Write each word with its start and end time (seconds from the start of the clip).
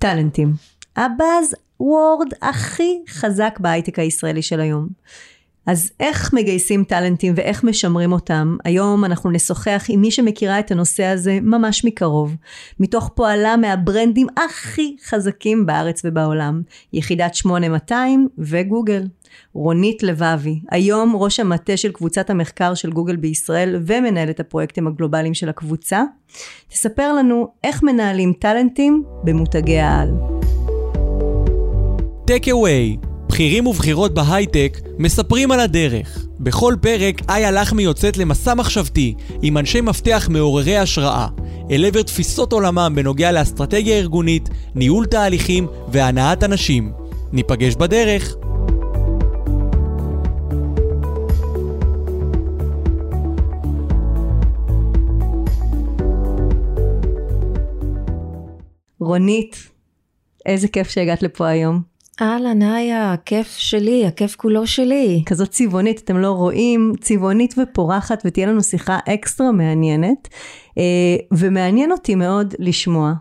טאלנטים. 0.00 0.52
הבאז 0.96 1.54
וורד 1.80 2.28
הכי 2.42 2.98
חזק 3.08 3.58
בהייטק 3.60 3.98
הישראלי 3.98 4.42
של 4.42 4.60
היום. 4.60 4.88
אז 5.70 5.90
איך 6.00 6.34
מגייסים 6.34 6.84
טאלנטים 6.84 7.34
ואיך 7.36 7.64
משמרים 7.64 8.12
אותם? 8.12 8.56
היום 8.64 9.04
אנחנו 9.04 9.30
נשוחח 9.30 9.86
עם 9.88 10.00
מי 10.00 10.10
שמכירה 10.10 10.58
את 10.58 10.70
הנושא 10.70 11.04
הזה 11.04 11.38
ממש 11.42 11.84
מקרוב, 11.84 12.36
מתוך 12.80 13.10
פועלה 13.14 13.56
מהברנדים 13.56 14.26
הכי 14.36 14.96
חזקים 15.04 15.66
בארץ 15.66 16.02
ובעולם, 16.04 16.62
יחידת 16.92 17.34
8200 17.34 18.28
וגוגל. 18.38 19.02
רונית 19.54 20.02
לבבי, 20.02 20.60
היום 20.70 21.16
ראש 21.16 21.40
המטה 21.40 21.76
של 21.76 21.92
קבוצת 21.92 22.30
המחקר 22.30 22.74
של 22.74 22.90
גוגל 22.90 23.16
בישראל 23.16 23.82
ומנהלת 23.86 24.40
הפרויקטים 24.40 24.86
הגלובליים 24.86 25.34
של 25.34 25.48
הקבוצה, 25.48 26.02
תספר 26.68 27.12
לנו 27.12 27.48
איך 27.64 27.82
מנהלים 27.82 28.32
טאלנטים 28.32 29.02
במותגי 29.24 29.78
העל. 29.78 30.10
אווי, 32.52 32.96
בכירים 33.40 33.66
ובכירות 33.66 34.14
בהייטק 34.14 34.78
מספרים 34.98 35.52
על 35.52 35.60
הדרך. 35.60 36.26
בכל 36.40 36.74
פרק 36.80 37.20
איה 37.30 37.50
לחמי 37.50 37.82
יוצאת 37.82 38.16
למסע 38.16 38.54
מחשבתי 38.54 39.14
עם 39.42 39.58
אנשי 39.58 39.80
מפתח 39.80 40.28
מעוררי 40.30 40.76
השראה, 40.76 41.28
אל 41.70 41.84
עבר 41.84 42.02
תפיסות 42.02 42.52
עולמם 42.52 42.92
בנוגע 42.96 43.32
לאסטרטגיה 43.32 43.98
ארגונית, 43.98 44.48
ניהול 44.74 45.06
תהליכים 45.06 45.66
והנעת 45.88 46.44
אנשים. 46.44 46.92
ניפגש 47.32 47.74
בדרך. 47.74 48.36
רונית, 59.00 59.56
איזה 60.46 60.68
כיף 60.68 60.90
שהגעת 60.90 61.22
לפה 61.22 61.48
היום. 61.48 61.89
אהלן, 62.22 62.62
איה, 62.62 63.12
הכיף 63.12 63.56
שלי, 63.56 64.06
הכיף 64.06 64.36
כולו 64.36 64.66
שלי. 64.66 65.22
כזאת 65.26 65.48
צבעונית, 65.48 66.00
אתם 66.04 66.18
לא 66.18 66.30
רואים, 66.30 66.92
צבעונית 67.00 67.54
ופורחת, 67.58 68.22
ותהיה 68.24 68.46
לנו 68.46 68.62
שיחה 68.62 68.98
אקסטרה 69.08 69.52
מעניינת. 69.52 70.28
אה, 70.78 71.16
ומעניין 71.32 71.92
אותי 71.92 72.14
מאוד 72.14 72.54
לשמוע. 72.58 73.12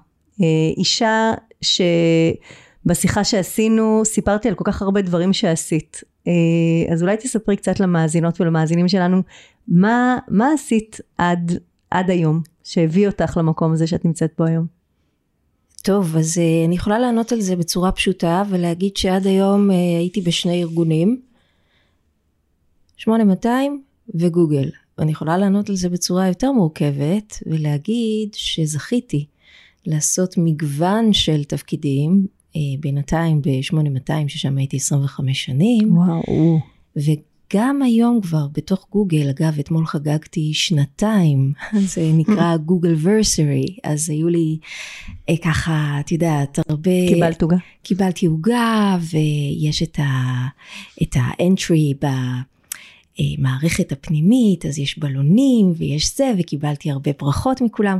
אה, 0.42 0.46
אישה 0.78 1.32
שבשיחה 1.62 3.24
שעשינו, 3.24 4.02
סיפרתי 4.06 4.48
על 4.48 4.56
כל 4.56 4.64
כך 4.68 4.82
הרבה 4.82 5.02
דברים 5.02 5.34
שעשית. 5.34 6.04
אה, 6.28 6.94
אז 6.94 7.04
אולי 7.04 7.18
תספרי 7.18 7.56
קצת 7.56 7.80
למאזינות 7.80 8.42
ולמאזינים 8.42 8.88
שלנו, 8.88 9.22
מה, 9.68 10.18
מה 10.28 10.50
עשית 10.54 10.98
עד, 11.18 11.60
עד 11.92 12.10
היום, 12.10 12.42
שהביא 12.64 13.08
אותך 13.08 13.38
למקום 13.38 13.72
הזה 13.72 13.88
שאת 13.88 14.06
נמצאת 14.06 14.32
בו 14.38 14.46
היום? 14.46 14.79
טוב, 15.82 16.18
אז 16.18 16.38
uh, 16.38 16.68
אני 16.68 16.76
יכולה 16.76 17.00
לענות 17.00 17.32
על 17.32 17.42
זה 17.42 17.56
בצורה 17.56 17.92
פשוטה 17.92 18.44
ולהגיד 18.50 18.98
שעד 18.98 19.28
היום 19.28 19.70
uh, 19.70 19.74
הייתי 19.74 20.22
בשני 20.22 20.64
ארגונים, 20.64 21.22
8200 22.98 23.84
וגוגל. 24.16 24.70
ואני 24.98 25.12
יכולה 25.12 25.38
לענות 25.38 25.70
על 25.70 25.76
זה 25.76 25.90
בצורה 25.90 26.28
יותר 26.28 26.52
מורכבת 26.52 27.44
ולהגיד 27.46 28.30
שזכיתי 28.34 29.26
לעשות 29.86 30.38
מגוון 30.38 31.14
של 31.14 31.44
תפקידים, 31.44 32.28
uh, 32.54 32.58
בינתיים 32.80 33.42
ב-8200 33.42 34.28
ששם 34.28 34.58
הייתי 34.58 34.78
25 34.78 35.46
שנים. 35.46 35.98
וואו. 35.98 36.60
גם 37.54 37.82
היום 37.82 38.22
כבר 38.22 38.48
בתוך 38.52 38.88
גוגל, 38.92 39.30
אגב 39.30 39.60
אתמול 39.60 39.86
חגגתי 39.86 40.54
שנתיים, 40.54 41.54
זה 41.94 42.12
נקרא 42.14 42.58
גוגל 42.66 42.96
ורסרי, 43.02 43.66
אז 43.84 44.10
היו 44.10 44.28
לי 44.28 44.58
אה, 45.30 45.38
ככה, 45.38 45.98
את 46.00 46.12
יודעת, 46.12 46.60
הרבה... 46.70 46.92
קיבלת 47.08 47.42
עוגה? 47.42 47.58
קיבלתי 47.84 48.26
עוגה, 48.26 48.98
ויש 49.02 49.84
את, 49.84 50.00
ה, 50.00 50.48
את 51.04 51.16
האנטרי 51.16 51.94
במערכת 53.20 53.92
הפנימית, 53.92 54.66
אז 54.66 54.80
יש 54.80 55.00
בלונים 55.00 55.74
ויש 55.78 56.18
זה, 56.18 56.32
וקיבלתי 56.40 56.92
הרבה 56.92 57.12
ברכות 57.20 57.62
מכולם. 57.62 57.98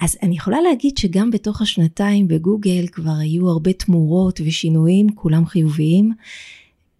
אז 0.00 0.16
אני 0.22 0.36
יכולה 0.36 0.60
להגיד 0.60 0.98
שגם 0.98 1.30
בתוך 1.30 1.62
השנתיים 1.62 2.28
בגוגל 2.28 2.86
כבר 2.92 3.16
היו 3.20 3.48
הרבה 3.48 3.72
תמורות 3.72 4.40
ושינויים, 4.44 5.08
כולם 5.14 5.46
חיוביים. 5.46 6.12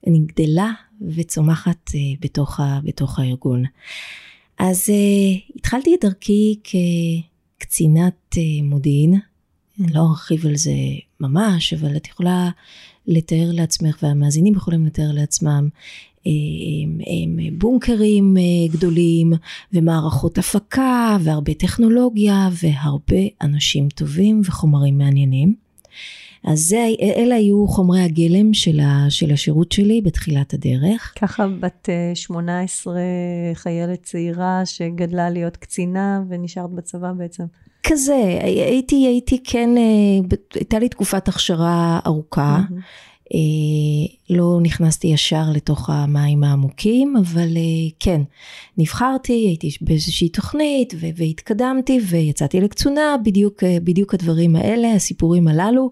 אני 0.06 0.18
גדלה 0.18 0.72
וצומחת 1.14 1.88
uh, 1.88 1.94
בתוך, 2.20 2.60
ה, 2.60 2.80
בתוך 2.84 3.18
הארגון. 3.18 3.64
אז 4.58 4.88
uh, 4.88 5.52
התחלתי 5.56 5.94
את 5.94 6.04
דרכי 6.04 6.56
כקצינת 7.58 8.34
uh, 8.34 8.38
מודיעין, 8.62 9.20
אני 9.80 9.92
לא 9.92 10.00
ארחיב 10.00 10.46
על 10.46 10.56
זה 10.56 10.74
ממש, 11.20 11.72
אבל 11.72 11.96
את 11.96 12.06
יכולה 12.06 12.50
לתאר 13.06 13.50
לעצמך, 13.52 13.98
והמאזינים 14.02 14.54
יכולים 14.54 14.86
לתאר 14.86 15.12
לעצמם, 15.12 15.68
הם, 16.26 17.00
הם 17.06 17.58
בונקרים 17.58 18.36
גדולים, 18.70 19.32
ומערכות 19.72 20.38
הפקה, 20.38 21.16
והרבה 21.20 21.54
טכנולוגיה, 21.54 22.48
והרבה 22.62 23.22
אנשים 23.42 23.88
טובים 23.88 24.40
וחומרים 24.44 24.98
מעניינים. 24.98 25.54
אז 26.44 26.58
זה, 26.58 26.86
אלה 27.16 27.34
היו 27.34 27.66
חומרי 27.66 28.00
הגלם 28.00 28.54
של, 28.54 28.80
ה, 28.80 29.06
של 29.08 29.32
השירות 29.32 29.72
שלי 29.72 30.00
בתחילת 30.00 30.54
הדרך. 30.54 31.14
ככה 31.20 31.46
בת 31.60 31.88
18 32.14 32.96
אה, 32.96 33.00
חיילת 33.54 34.02
צעירה 34.02 34.62
שגדלה 34.64 35.30
להיות 35.30 35.56
קצינה 35.56 36.22
ונשארת 36.28 36.70
בצבא 36.70 37.12
בעצם. 37.12 37.44
כזה, 37.82 38.38
הייתי, 38.42 39.06
הייתי 39.06 39.42
כן, 39.44 39.70
אה, 39.76 40.36
הייתה 40.54 40.78
לי 40.78 40.88
תקופת 40.88 41.28
הכשרה 41.28 42.00
ארוכה. 42.06 42.58
Mm-hmm. 42.58 43.13
אה, 43.32 44.14
לא 44.30 44.58
נכנסתי 44.62 45.06
ישר 45.06 45.44
לתוך 45.54 45.90
המים 45.90 46.44
העמוקים, 46.44 47.16
אבל 47.16 47.56
אה, 47.56 47.90
כן, 48.00 48.20
נבחרתי, 48.78 49.32
הייתי 49.32 49.70
באיזושהי 49.80 50.28
תוכנית 50.28 50.94
והתקדמתי 51.16 52.00
ויצאתי 52.08 52.60
לקצונה, 52.60 53.16
בדיוק, 53.24 53.64
אה, 53.64 53.76
בדיוק 53.84 54.14
הדברים 54.14 54.56
האלה, 54.56 54.92
הסיפורים 54.92 55.48
הללו, 55.48 55.90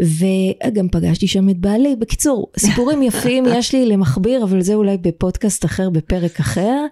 וגם 0.00 0.88
פגשתי 0.92 1.26
שם 1.26 1.48
את 1.48 1.58
בעלי. 1.58 1.96
בקיצור, 1.96 2.50
סיפורים 2.58 3.02
יפים 3.08 3.44
יש 3.48 3.74
לי 3.74 3.86
למכביר, 3.86 4.44
אבל 4.44 4.60
זה 4.60 4.74
אולי 4.74 4.96
בפודקאסט 4.96 5.64
אחר, 5.64 5.90
בפרק 5.90 6.40
אחר. 6.40 6.86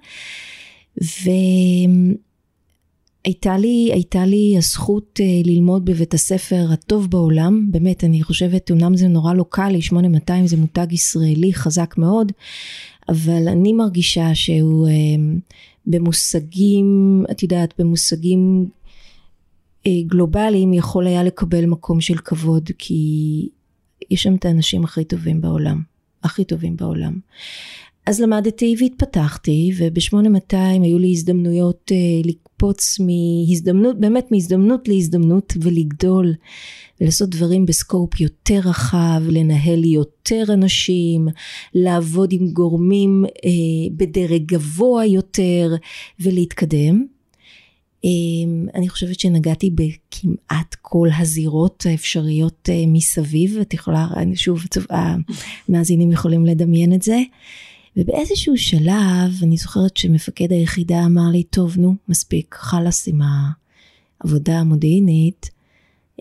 ו... 1.03 1.31
הייתה 3.25 3.57
לי, 3.57 3.91
הייתה 3.93 4.27
לי 4.27 4.55
הזכות 4.59 5.21
uh, 5.23 5.47
ללמוד 5.49 5.85
בבית 5.85 6.15
הספר 6.15 6.67
הטוב 6.73 7.11
בעולם, 7.11 7.69
באמת, 7.71 8.05
אני 8.05 8.23
חושבת, 8.23 8.71
אמנם 8.71 8.97
זה 8.97 9.09
נורא 9.09 9.35
לוקאלי, 9.35 9.83
8200 9.83 10.47
זה 10.47 10.57
מותג 10.57 10.93
ישראלי 10.93 11.55
חזק 11.55 11.95
מאוד, 11.99 12.33
אבל 13.09 13.49
אני 13.49 13.73
מרגישה 13.73 14.35
שהוא 14.35 14.89
uh, 14.89 14.91
במושגים, 15.87 17.23
את 17.31 17.43
יודעת, 17.43 17.75
במושגים 17.79 18.67
uh, 18.69 19.91
גלובליים 20.06 20.73
יכול 20.73 21.06
היה 21.06 21.23
לקבל 21.23 21.67
מקום 21.67 22.01
של 22.01 22.19
כבוד, 22.19 22.71
כי 22.79 23.49
יש 24.11 24.23
שם 24.23 24.35
את 24.35 24.45
האנשים 24.45 24.85
הכי 24.85 25.05
טובים 25.05 25.41
בעולם, 25.41 25.83
הכי 26.23 26.45
טובים 26.45 26.77
בעולם. 26.77 27.19
אז 28.06 28.20
למדתי 28.20 28.75
והתפתחתי, 28.78 29.72
וב-8200 29.76 30.56
היו 30.82 30.98
לי 30.98 31.10
הזדמנויות 31.10 31.91
uh, 31.91 32.28
לקפוץ 32.28 32.98
מהזדמנות, 33.00 34.00
באמת 34.00 34.32
מהזדמנות 34.32 34.88
להזדמנות 34.88 35.53
ולגדול 35.62 36.34
ולעשות 37.00 37.31
דברים 37.31 37.66
בסקופ 37.66 38.20
יותר 38.20 38.60
רחב, 38.64 39.22
לנהל 39.28 39.84
יותר 39.84 40.44
אנשים, 40.53 41.28
לעבוד 41.75 42.32
עם 42.32 42.48
גורמים 42.48 43.25
אה, 43.44 43.50
בדרג 43.97 44.47
גבוה 44.47 45.06
יותר 45.06 45.75
ולהתקדם. 46.20 47.06
אה, 48.04 48.10
אני 48.75 48.88
חושבת 48.88 49.20
שנגעתי 49.20 49.70
בכמעט 49.70 50.75
כל 50.82 51.09
הזירות 51.19 51.87
האפשריות 51.91 52.69
אה, 52.72 52.84
מסביב, 52.87 53.58
את 53.61 53.75
יכולה, 53.75 54.08
שוב, 54.34 54.64
המאזינים 55.69 56.12
יכולים 56.12 56.46
לדמיין 56.46 56.93
את 56.93 57.02
זה. 57.02 57.19
ובאיזשהו 57.96 58.56
שלב 58.56 59.43
אני 59.43 59.56
זוכרת 59.56 59.96
שמפקד 59.96 60.52
היחידה 60.52 61.05
אמר 61.05 61.31
לי, 61.32 61.43
טוב 61.43 61.79
נו, 61.79 61.94
מספיק, 62.08 62.55
חלאס 62.58 63.08
עם 63.08 63.20
העבודה 64.23 64.58
המודיעינית, 64.58 65.50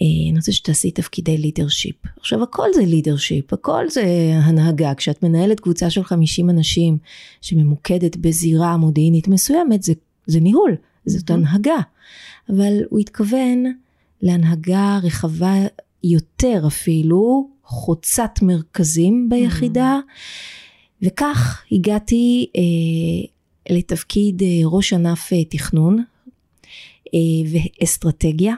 אה, 0.01 0.07
אני 0.29 0.37
רוצה 0.37 0.51
שתעשי 0.51 0.91
תפקידי 0.91 1.37
לידרשיפ. 1.37 1.95
עכשיו 2.19 2.43
הכל 2.43 2.67
זה 2.75 2.81
לידרשיפ, 2.85 3.53
הכל 3.53 3.89
זה 3.89 4.03
הנהגה. 4.43 4.93
כשאת 4.95 5.23
מנהלת 5.23 5.59
קבוצה 5.59 5.89
של 5.89 6.03
50 6.03 6.49
אנשים 6.49 6.97
שממוקדת 7.41 8.17
בזירה 8.17 8.77
מודיעינית 8.77 9.27
מסוימת, 9.27 9.83
זה, 9.83 9.93
זה 10.25 10.39
ניהול, 10.39 10.75
זאת 11.05 11.31
mm-hmm. 11.31 11.33
הנהגה. 11.33 11.79
אבל 12.49 12.73
הוא 12.89 12.99
התכוון 12.99 13.63
להנהגה 14.21 14.99
רחבה 15.03 15.53
יותר 16.03 16.63
אפילו, 16.67 17.49
חוצת 17.63 18.39
מרכזים 18.41 19.29
ביחידה. 19.29 19.99
Mm-hmm. 19.99 20.62
וכך 21.03 21.63
הגעתי 21.71 22.47
אה, 22.57 23.73
לתפקיד 23.75 24.41
אה, 24.43 24.47
ראש 24.65 24.93
ענף 24.93 25.33
אה, 25.33 25.43
תכנון 25.43 26.03
אה, 27.13 27.19
ואסטרטגיה, 27.51 28.55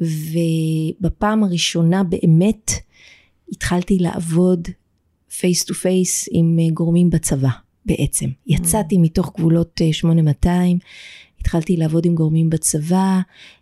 ובפעם 0.00 1.44
הראשונה 1.44 2.04
באמת 2.04 2.70
התחלתי 3.52 3.98
לעבוד 3.98 4.68
face 5.38 5.64
to 5.64 5.74
face 5.74 6.28
עם 6.32 6.58
אה, 6.62 6.70
גורמים 6.74 7.10
בצבא 7.10 7.50
בעצם. 7.86 8.28
יצאתי 8.46 8.98
מתוך 8.98 9.32
גבולות 9.36 9.80
8200, 9.92 10.78
התחלתי 11.40 11.76
לעבוד 11.76 12.06
עם 12.06 12.14
גורמים 12.14 12.50
בצבא 12.50 13.20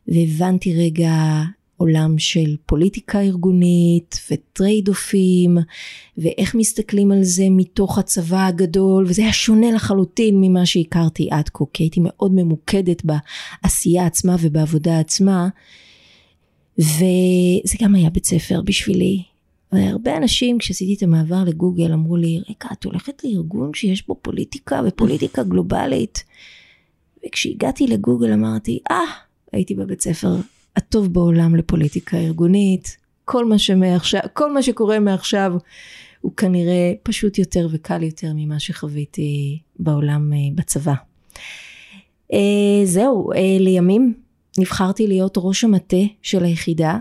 והבנתי 0.09 0.75
רגע 0.75 1.13
עולם 1.81 2.19
של 2.19 2.57
פוליטיקה 2.67 3.21
ארגונית 3.21 4.21
ו 4.31 4.89
trade-offים 4.89 5.59
ואיך 6.19 6.55
מסתכלים 6.55 7.13
על 7.13 7.23
זה 7.23 7.45
מתוך 7.51 7.99
הצבא 7.99 8.47
הגדול 8.47 9.05
וזה 9.09 9.23
היה 9.23 9.33
שונה 9.33 9.71
לחלוטין 9.71 10.41
ממה 10.41 10.67
שהכרתי 10.67 11.29
עד 11.31 11.49
כה 11.49 11.65
כי 11.73 11.83
הייתי 11.83 12.01
מאוד 12.03 12.33
ממוקדת 12.35 13.03
בעשייה 13.05 14.07
עצמה 14.07 14.37
ובעבודה 14.41 14.99
עצמה 14.99 15.49
וזה 16.79 17.77
גם 17.83 17.95
היה 17.95 18.11
בית 18.11 18.27
ספר 18.27 18.63
בשבילי. 18.63 19.23
והרבה 19.73 20.17
אנשים 20.17 20.59
כשעשיתי 20.59 20.95
את 20.95 21.03
המעבר 21.03 21.45
לגוגל 21.47 21.93
אמרו 21.93 22.17
לי 22.17 22.39
רגע 22.39 22.73
את 22.73 22.85
הולכת 22.85 23.25
לארגון 23.25 23.75
שיש 23.75 24.07
בו 24.07 24.15
פוליטיקה 24.23 24.83
ופוליטיקה 24.87 25.43
גלובלית 25.43 26.25
וכשהגעתי 27.27 27.87
לגוגל 27.87 28.33
אמרתי 28.33 28.79
אה 28.91 28.97
ah, 28.97 29.53
הייתי 29.53 29.75
בבית 29.75 30.01
ספר 30.01 30.37
הטוב 30.77 31.13
בעולם 31.13 31.57
לפוליטיקה 31.57 32.17
ארגונית, 32.17 32.97
כל 33.25 33.45
מה, 33.45 33.59
שמעכשיו, 33.59 34.21
כל 34.33 34.53
מה 34.53 34.63
שקורה 34.63 34.99
מעכשיו 34.99 35.53
הוא 36.21 36.33
כנראה 36.37 36.93
פשוט 37.03 37.39
יותר 37.39 37.69
וקל 37.71 38.03
יותר 38.03 38.33
ממה 38.35 38.59
שחוויתי 38.59 39.59
בעולם 39.79 40.33
אה, 40.33 40.39
בצבא. 40.55 40.95
אה, 42.33 42.85
זהו, 42.85 43.33
אה, 43.33 43.57
לימים 43.61 44.15
נבחרתי 44.59 45.07
להיות 45.07 45.35
ראש 45.37 45.65
המטה 45.65 46.03
של 46.23 46.45
היחידה, 46.45 46.99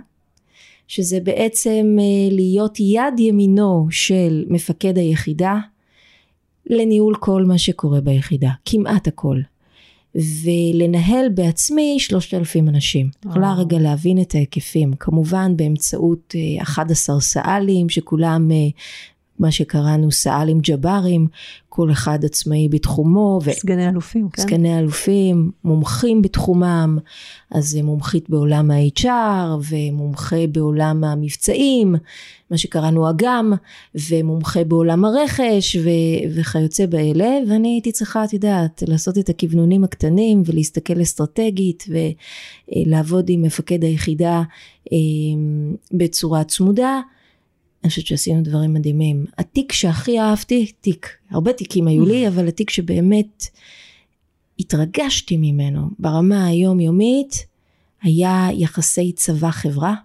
שזה 0.88 1.19
בעצם 1.19 1.98
להיות 2.31 2.80
יד 2.80 3.19
ימינו 3.19 3.88
של 3.92 4.45
מפקד 4.48 4.98
היחידה 4.98 5.57
לניהול 6.66 7.16
כל 7.19 7.44
מה 7.44 7.57
שקורה 7.57 8.01
ביחידה, 8.01 8.50
כמעט 8.66 9.07
הכל. 9.07 9.39
ולנהל 10.16 11.30
בעצמי 11.34 11.98
שלושת 12.00 12.34
אלפים 12.34 12.70
אנשים. 12.70 13.10
אני 13.24 13.32
יכולה 13.32 13.54
רגע 13.54 13.80
להבין 13.80 14.22
את 14.22 14.36
ההיקפים, 14.36 14.94
כמובן 15.00 15.58
באמצעות 15.58 16.36
11 16.62 17.16
אה, 17.16 17.22
סא"לים 17.22 17.90
שכולם 17.90 18.52
אה, 18.52 18.58
מה 19.40 19.52
שקראנו 19.52 20.12
סא"לים 20.12 20.60
ג'בארים, 20.60 21.28
כל 21.70 21.92
אחד 21.92 22.26
עצמאי 22.26 22.70
בתחומו. 22.70 23.40
סגני 23.52 23.90
אלופים, 23.90 24.30
כן. 24.30 24.42
סגני 24.42 24.80
אלופים, 24.80 25.52
מומחים 25.64 26.22
בתחומם, 26.22 26.98
אז 27.52 27.76
מומחית 27.84 28.30
בעולם 28.30 28.72
ה-HR 28.72 29.60
ומומחה 29.70 30.48
בעולם 30.52 31.04
המבצעים, 31.04 31.96
מה 32.52 32.58
שקראנו 32.58 33.10
אגם, 33.10 33.54
ומומחה 34.10 34.64
בעולם 34.64 35.06
הרכש 35.06 35.76
ו- 35.76 36.36
וכיוצא 36.36 36.86
באלה, 36.86 37.38
ואני 37.50 37.68
הייתי 37.68 37.92
צריכה, 37.92 38.24
את 38.24 38.34
יודעת, 38.34 38.84
לעשות 38.88 39.18
את 39.18 39.30
הכוונונים 39.30 39.84
הקטנים 39.84 40.44
ולהסתכל 40.46 41.02
אסטרטגית 41.02 41.86
ולעבוד 42.70 43.26
עם 43.30 43.42
מפקד 43.42 43.84
היחידה 43.84 44.42
אה, 44.92 44.98
בצורה 45.92 46.44
צמודה. 46.44 47.00
אני 47.84 47.90
חושבת 47.90 48.06
שעשינו 48.06 48.44
דברים 48.44 48.74
מדהימים. 48.74 49.26
התיק 49.38 49.72
שהכי 49.72 50.20
אהבתי, 50.20 50.72
תיק, 50.81 51.08
הרבה 51.31 51.54
תיקים 51.54 51.88
היו 51.88 52.06
לי, 52.06 52.28
אבל 52.28 52.48
התיק 52.48 52.70
שבאמת 52.70 53.46
התרגשתי 54.60 55.38
ממנו 55.38 55.90
ברמה 56.00 56.46
היומיומית, 56.46 57.46
היה 58.02 58.48
יחסי 58.54 59.12
צבא 59.12 59.52
חברה. 59.52 59.96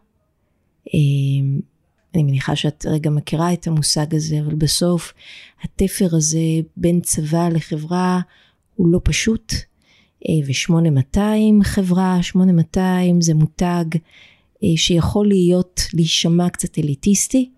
אמ, 0.94 1.60
אני 2.14 2.22
מניחה 2.22 2.56
שאת 2.56 2.86
רגע 2.88 3.10
מכירה 3.10 3.52
את 3.52 3.66
המושג 3.66 4.14
הזה, 4.14 4.40
אבל 4.40 4.54
בסוף 4.54 5.12
התפר 5.62 6.16
הזה 6.16 6.38
בין 6.76 7.00
צבא 7.00 7.48
לחברה 7.48 8.20
הוא 8.76 8.88
לא 8.88 9.00
פשוט. 9.04 9.52
אה, 10.28 10.34
ו-8200 10.46 11.64
חברה, 11.64 12.18
8200 12.22 13.20
זה 13.20 13.34
מותג 13.34 13.84
אה, 14.64 14.68
שיכול 14.76 15.28
להיות, 15.28 15.80
להישמע 15.94 16.50
קצת 16.50 16.78
אליטיסטי, 16.78 17.50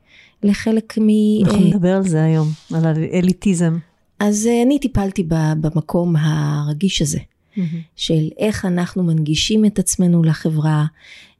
לחלק 0.42 0.98
מ... 0.98 1.08
אנחנו 1.44 1.60
אה, 1.60 1.68
נדבר 1.68 1.96
על 1.96 2.02
זה 2.02 2.24
היום, 2.24 2.48
על 2.74 2.84
האליטיזם. 2.86 3.78
אז 4.18 4.46
אה, 4.46 4.62
אני 4.62 4.78
טיפלתי 4.78 5.26
במקום 5.60 6.16
הרגיש 6.16 7.02
הזה, 7.02 7.18
mm-hmm. 7.18 7.60
של 7.96 8.28
איך 8.38 8.64
אנחנו 8.64 9.02
מנגישים 9.02 9.64
את 9.64 9.78
עצמנו 9.78 10.22
לחברה, 10.22 10.86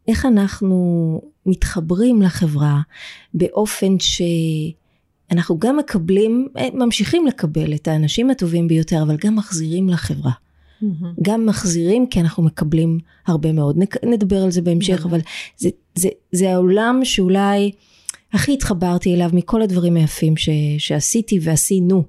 איך 0.08 0.26
אנחנו 0.26 1.20
מתחברים 1.46 2.22
לחברה 2.22 2.80
באופן 3.34 3.96
שאנחנו 5.30 5.58
גם 5.58 5.76
מקבלים, 5.76 6.48
אה, 6.58 6.68
ממשיכים 6.74 7.26
לקבל 7.26 7.74
את 7.74 7.88
האנשים 7.88 8.30
הטובים 8.30 8.68
ביותר, 8.68 9.02
אבל 9.02 9.16
גם 9.16 9.36
מחזירים 9.36 9.88
לחברה. 9.88 10.32
Mm-hmm. 10.32 10.86
גם 11.22 11.46
מחזירים 11.46 12.06
כי 12.06 12.20
אנחנו 12.20 12.42
מקבלים 12.42 12.98
הרבה 13.26 13.52
מאוד. 13.52 13.78
נדבר 14.02 14.42
על 14.42 14.50
זה 14.50 14.62
בהמשך, 14.62 15.02
mm-hmm. 15.02 15.08
אבל 15.08 15.20
זה, 15.56 15.68
זה, 15.94 16.08
זה 16.32 16.52
העולם 16.52 17.00
שאולי... 17.04 17.72
הכי 18.36 18.52
התחברתי 18.52 19.14
אליו 19.14 19.30
מכל 19.32 19.62
הדברים 19.62 19.96
היפים 19.96 20.36
ש, 20.36 20.48
שעשיתי 20.78 21.38
ועשינו 21.42 22.04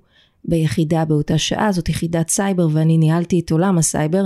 ביחידה 0.45 1.05
באותה 1.05 1.37
שעה, 1.37 1.71
זאת 1.71 1.89
יחידת 1.89 2.29
סייבר 2.29 2.67
ואני 2.71 2.97
ניהלתי 2.97 3.39
את 3.39 3.51
עולם 3.51 3.77
הסייבר 3.77 4.25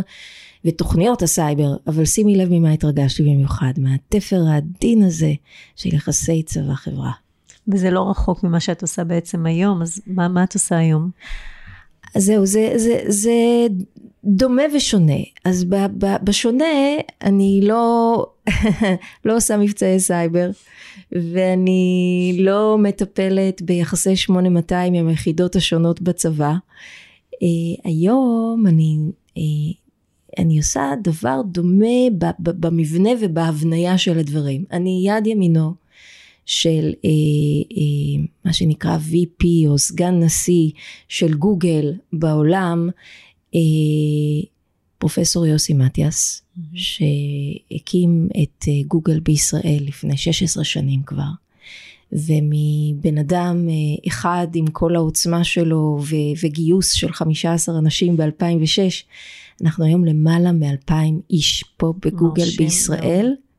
ותוכניות 0.66 1.22
הסייבר, 1.22 1.76
אבל 1.88 2.06
שימי 2.06 2.36
לב 2.36 2.50
ממה 2.52 2.72
התרגשתי 2.72 3.24
במיוחד, 3.24 3.74
מהתפר 3.78 4.44
העדין 4.50 5.04
הזה 5.04 5.34
של 5.76 5.96
יחסי 5.96 6.44
צבא 6.44 6.74
חברה. 6.74 7.12
וזה 7.68 7.92
לא 7.92 8.10
רחוק 8.10 8.44
ממה 8.44 8.60
שאת 8.60 8.82
עושה 8.82 9.04
בעצם 9.04 9.46
היום, 9.46 9.82
אז 9.82 10.02
מה, 10.08 10.28
מה 10.28 10.44
את 10.44 10.54
עושה 10.54 10.78
היום? 10.78 11.10
אז 12.16 12.26
זהו, 12.26 12.46
זה, 12.46 12.74
זה, 12.76 13.02
זה 13.08 13.68
דומה 14.26 14.64
ושונה. 14.76 15.18
אז 15.46 15.64
ב, 15.64 15.76
ב, 15.98 16.16
בשונה, 16.24 16.66
אני 17.22 17.60
לא, 17.64 18.26
לא 19.26 19.36
עושה 19.36 19.58
מבצעי 19.58 20.00
סייבר. 20.00 20.50
ואני 21.12 22.36
לא 22.40 22.78
מטפלת 22.78 23.62
ביחסי 23.62 24.16
8200 24.16 24.94
עם 24.94 25.08
היחידות 25.08 25.56
השונות 25.56 26.02
בצבא. 26.02 26.54
Uh, 27.34 27.82
היום 27.84 28.66
אני, 28.68 28.98
uh, 29.38 29.42
אני 30.40 30.58
עושה 30.58 30.92
דבר 31.04 31.42
דומה 31.46 31.86
במבנה 32.40 33.10
ובהבניה 33.22 33.98
של 33.98 34.20
הדברים. 34.20 34.66
אני 34.72 35.04
יד 35.08 35.28
ימינו 35.28 35.81
של 36.46 36.94
uh, 36.96 37.74
uh, 37.74 38.28
מה 38.46 38.54
שנקרא 38.54 38.98
VP 38.98 39.46
או 39.68 39.78
סגן 39.78 40.20
נשיא 40.20 40.72
של 41.08 41.34
גוגל 41.34 41.94
בעולם. 42.14 42.90
Uh, 43.56 44.46
פרופסור 45.02 45.46
יוסי 45.46 45.74
מתיאס, 45.74 46.42
mm-hmm. 46.42 46.62
שהקים 46.74 48.28
את 48.44 48.66
אה, 48.68 48.74
גוגל 48.88 49.20
בישראל 49.20 49.80
לפני 49.82 50.18
16 50.18 50.64
שנים 50.64 51.04
כבר. 51.04 51.30
ומבן 52.12 53.18
אדם 53.18 53.68
אה, 53.70 54.08
אחד 54.08 54.48
עם 54.54 54.68
כל 54.68 54.96
העוצמה 54.96 55.44
שלו 55.44 56.00
ו- 56.02 56.46
וגיוס 56.46 56.92
של 56.92 57.12
15 57.12 57.80
אנשים 57.80 58.18
ב-2006, 58.18 59.04
אנחנו 59.62 59.86
היום 59.86 60.06
למעלה 60.06 60.52
מ-2,000 60.52 60.94
איש 61.30 61.64
פה 61.78 61.94
בגוגל 62.06 62.48
בישראל. 62.58 63.26
מאוד. 63.26 63.51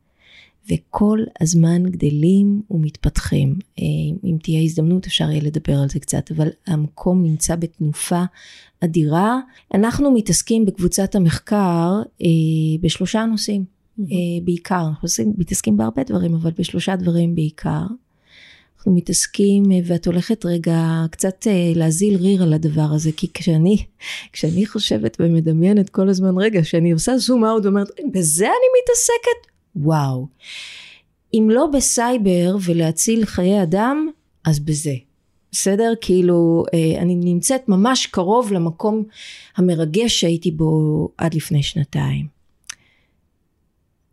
וכל 0.70 1.18
הזמן 1.40 1.82
גדלים 1.82 2.62
ומתפתחים. 2.70 3.58
אה, 3.78 3.84
אם 4.24 4.36
תהיה 4.42 4.62
הזדמנות 4.62 5.06
אפשר 5.06 5.30
יהיה 5.30 5.42
לדבר 5.42 5.78
על 5.78 5.88
זה 5.88 6.00
קצת, 6.00 6.30
אבל 6.30 6.48
המקום 6.66 7.22
נמצא 7.22 7.56
בתנופה 7.56 8.22
אדירה. 8.80 9.40
אנחנו 9.74 10.10
מתעסקים 10.10 10.64
בקבוצת 10.66 11.14
המחקר 11.14 12.02
אה, 12.22 12.26
בשלושה 12.80 13.24
נושאים 13.24 13.64
mm-hmm. 13.64 14.04
בעיקר, 14.44 14.86
אנחנו 14.88 15.08
מתעסקים 15.38 15.76
בהרבה 15.76 16.02
דברים, 16.04 16.34
אבל 16.34 16.50
בשלושה 16.58 16.96
דברים 16.96 17.34
בעיקר. 17.34 17.82
אנחנו 18.76 18.94
מתעסקים, 18.94 19.62
ואת 19.84 20.06
הולכת 20.06 20.44
רגע 20.44 21.04
קצת 21.10 21.46
להזיל 21.74 22.16
ריר 22.16 22.42
על 22.42 22.52
הדבר 22.52 22.88
הזה, 22.92 23.10
כי 23.16 23.26
כשאני, 23.34 23.84
כשאני 24.32 24.66
חושבת 24.66 25.16
ומדמיינת 25.20 25.90
כל 25.90 26.08
הזמן, 26.08 26.38
רגע, 26.38 26.62
כשאני 26.62 26.92
עושה 26.92 27.18
זום 27.18 27.44
אאוט 27.44 27.64
ואומרת, 27.64 27.88
בזה 28.12 28.44
אני 28.44 28.68
מתעסקת? 28.82 29.51
וואו. 29.76 30.26
אם 31.34 31.48
לא 31.50 31.66
בסייבר 31.72 32.56
ולהציל 32.64 33.24
חיי 33.24 33.62
אדם, 33.62 34.08
אז 34.44 34.60
בזה. 34.60 34.94
בסדר? 35.52 35.92
כאילו, 36.00 36.64
אה, 36.74 37.02
אני 37.02 37.14
נמצאת 37.14 37.68
ממש 37.68 38.06
קרוב 38.06 38.52
למקום 38.52 39.04
המרגש 39.56 40.20
שהייתי 40.20 40.50
בו 40.50 41.08
עד 41.18 41.34
לפני 41.34 41.62
שנתיים. 41.62 42.26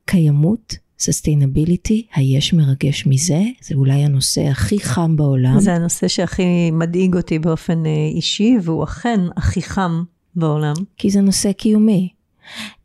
קיימות, 0.06 0.76
sustainability, 1.00 2.08
היש 2.16 2.54
מרגש 2.54 3.08
מזה? 3.08 3.42
זה 3.62 3.76
אולי 3.76 3.94
הנושא 3.94 4.42
הכי 4.42 4.80
חם 4.80 5.16
בעולם. 5.16 5.60
זה 5.60 5.74
הנושא 5.74 6.08
שהכי 6.08 6.72
מדאיג 6.72 7.16
אותי 7.16 7.40
באופן 7.40 7.86
אה, 7.86 7.92
אישי, 8.16 8.56
והוא 8.64 8.84
אכן 8.84 9.20
הכי 9.38 9.62
חם 9.62 10.04
בעולם. 10.36 10.74
כי 10.98 11.10
זה 11.10 11.22
נושא 11.22 11.52
קיומי. 11.52 12.10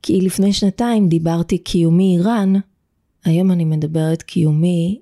כי 0.02 0.20
לפני 0.20 0.52
שנתיים 0.52 1.08
דיברתי 1.08 1.58
קיומי 1.58 2.16
איראן, 2.16 2.52
היום 3.24 3.52
אני 3.52 3.64
מדברת 3.64 4.22
קיומי, 4.22 4.98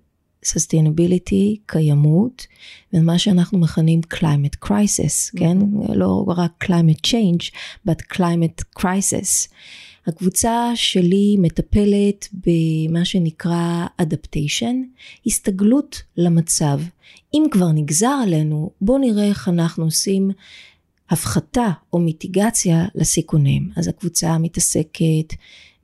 sustainability, 0.46 1.56
קיימות, 1.66 2.46
ומה 2.92 3.18
שאנחנו 3.18 3.58
מכנים 3.58 4.00
climate 4.14 4.66
crisis, 4.66 5.38
כן? 5.38 5.58
לא 5.94 6.24
רק 6.28 6.64
climate 6.64 7.06
change, 7.06 7.50
but 7.88 8.16
climate 8.16 8.80
crisis. 8.80 9.48
הקבוצה 10.06 10.72
שלי 10.74 11.36
מטפלת 11.38 12.28
במה 12.32 13.04
שנקרא 13.04 13.86
adaptation, 14.02 14.74
הסתגלות 15.26 16.02
למצב. 16.16 16.80
אם 17.34 17.44
כבר 17.50 17.72
נגזר 17.72 18.18
עלינו, 18.22 18.70
בואו 18.80 18.98
נראה 18.98 19.24
איך 19.24 19.48
אנחנו 19.48 19.84
עושים 19.84 20.30
הפחתה 21.12 21.70
או 21.92 21.98
מיטיגציה 21.98 22.84
לסיכונים. 22.94 23.70
אז 23.76 23.88
הקבוצה 23.88 24.38
מתעסקת 24.38 25.34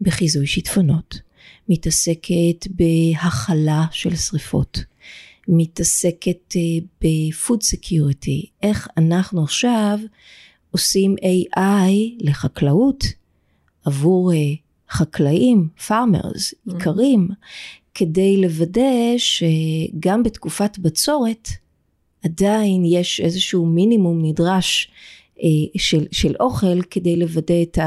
בחיזוי 0.00 0.46
שיטפונות, 0.46 1.20
מתעסקת 1.68 2.66
בהכלה 2.70 3.86
של 3.90 4.16
שריפות, 4.16 4.84
מתעסקת 5.48 6.56
אה, 6.56 6.60
ב-food 7.02 7.74
security, 7.74 8.46
איך 8.62 8.88
אנחנו 8.96 9.42
עכשיו 9.42 9.98
עושים 10.70 11.14
AI 11.24 11.90
לחקלאות 12.20 13.04
עבור 13.84 14.32
אה, 14.32 14.38
חקלאים, 14.90 15.68
farmers, 15.88 16.74
איכרים, 16.74 17.28
כדי 17.94 18.36
לוודא 18.36 19.18
שגם 19.18 20.22
בתקופת 20.22 20.78
בצורת 20.78 21.48
עדיין 22.24 22.84
יש 22.84 23.20
איזשהו 23.20 23.66
מינימום 23.66 24.24
נדרש 24.24 24.90
של, 25.76 26.06
של 26.10 26.34
אוכל 26.40 26.82
כדי 26.82 27.16
לוודא 27.16 27.62
את 27.62 27.78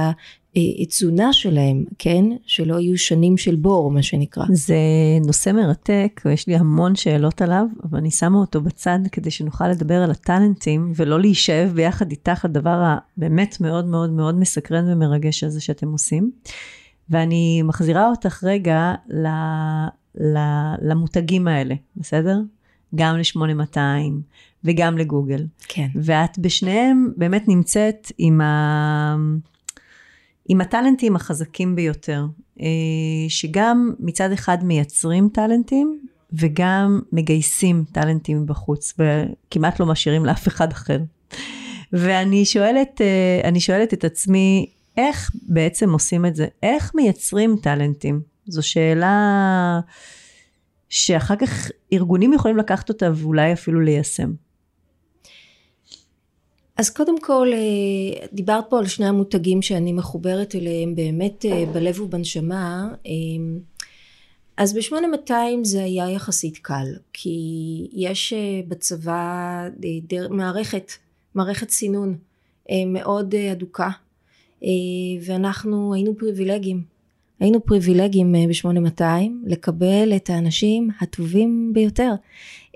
התזונה 0.55 1.33
שלהם, 1.33 1.85
כן? 1.97 2.25
שלא 2.45 2.79
יהיו 2.79 2.97
שנים 2.97 3.37
של 3.37 3.55
בור, 3.55 3.91
מה 3.91 4.03
שנקרא. 4.03 4.43
זה 4.49 4.75
נושא 5.25 5.49
מרתק, 5.49 6.21
ויש 6.25 6.47
לי 6.47 6.55
המון 6.55 6.95
שאלות 6.95 7.41
עליו, 7.41 7.65
אבל 7.83 7.97
אני 7.97 8.11
שמה 8.11 8.37
אותו 8.37 8.61
בצד 8.61 8.99
כדי 9.11 9.31
שנוכל 9.31 9.67
לדבר 9.67 10.01
על 10.03 10.11
הטאלנטים, 10.11 10.91
ולא 10.95 11.19
להישאב 11.19 11.71
ביחד 11.75 12.11
איתך 12.11 12.45
הדבר 12.45 12.83
הבאמת 13.17 13.57
מאוד 13.61 13.85
מאוד 13.85 14.09
מאוד 14.09 14.39
מסקרן 14.39 14.93
ומרגש 14.93 15.43
הזה 15.43 15.61
שאתם 15.61 15.91
עושים. 15.91 16.31
ואני 17.09 17.61
מחזירה 17.61 18.09
אותך 18.09 18.43
רגע 18.43 18.93
ל, 19.09 19.27
ל, 20.15 20.37
למותגים 20.81 21.47
האלה, 21.47 21.75
בסדר? 21.95 22.39
גם 22.95 23.17
ל-8200 23.17 23.77
וגם 24.63 24.97
לגוגל. 24.97 25.45
כן. 25.67 25.87
ואת 25.95 26.39
בשניהם 26.39 27.11
באמת 27.17 27.47
נמצאת 27.47 28.11
עם, 28.17 28.41
ה... 28.41 29.15
עם 30.49 30.61
הטאלנטים 30.61 31.15
החזקים 31.15 31.75
ביותר, 31.75 32.25
אה, 32.61 32.65
שגם 33.29 33.93
מצד 33.99 34.31
אחד 34.31 34.63
מייצרים 34.63 35.29
טאלנטים, 35.33 35.99
וגם 36.33 36.99
מגייסים 37.11 37.83
טאלנטים 37.91 38.45
בחוץ, 38.45 38.93
וכמעט 38.99 39.79
לא 39.79 39.85
משאירים 39.85 40.25
לאף 40.25 40.47
אחד 40.47 40.71
אחר. 40.71 40.99
ואני 41.93 42.45
שואלת, 42.45 43.01
אה, 43.01 43.59
שואלת 43.59 43.93
את 43.93 44.03
עצמי, 44.03 44.69
איך 44.97 45.31
בעצם 45.47 45.93
עושים 45.93 46.25
את 46.25 46.35
זה? 46.35 46.47
איך 46.63 46.91
מייצרים 46.95 47.55
טאלנטים? 47.61 48.21
זו 48.47 48.67
שאלה 48.67 49.79
שאחר 50.89 51.35
כך 51.35 51.71
ארגונים 51.93 52.33
יכולים 52.33 52.57
לקחת 52.57 52.89
אותה 52.89 53.11
ואולי 53.15 53.53
אפילו 53.53 53.81
ליישם. 53.81 54.31
אז 56.81 56.89
קודם 56.89 57.21
כל, 57.21 57.47
אה, 57.53 58.27
דיברת 58.33 58.63
פה 58.69 58.79
על 58.79 58.87
שני 58.87 59.05
המותגים 59.05 59.61
שאני 59.61 59.93
מחוברת 59.93 60.55
אליהם 60.55 60.95
באמת 60.95 61.45
אה, 61.45 61.65
בלב 61.73 62.01
ובנשמה. 62.01 62.89
אה, 63.05 63.11
אז 64.57 64.73
ב-8200 64.73 65.33
זה 65.63 65.83
היה 65.83 66.09
יחסית 66.09 66.57
קל, 66.57 66.87
כי 67.13 67.39
יש 67.93 68.33
בצבא 68.67 69.67
מערכת, 70.29 70.91
מערכת 71.35 71.69
סינון 71.69 72.17
מאוד 72.87 73.35
אדוקה, 73.35 73.89
ואנחנו 75.25 75.93
היינו 75.93 76.17
פריבילגיים. 76.17 76.83
היינו 77.39 77.65
פריבילגיים 77.65 78.31
ב-8200 78.31 79.03
לקבל 79.45 80.13
את 80.15 80.29
האנשים 80.29 80.89
הטובים 81.01 81.71
ביותר. 81.73 82.11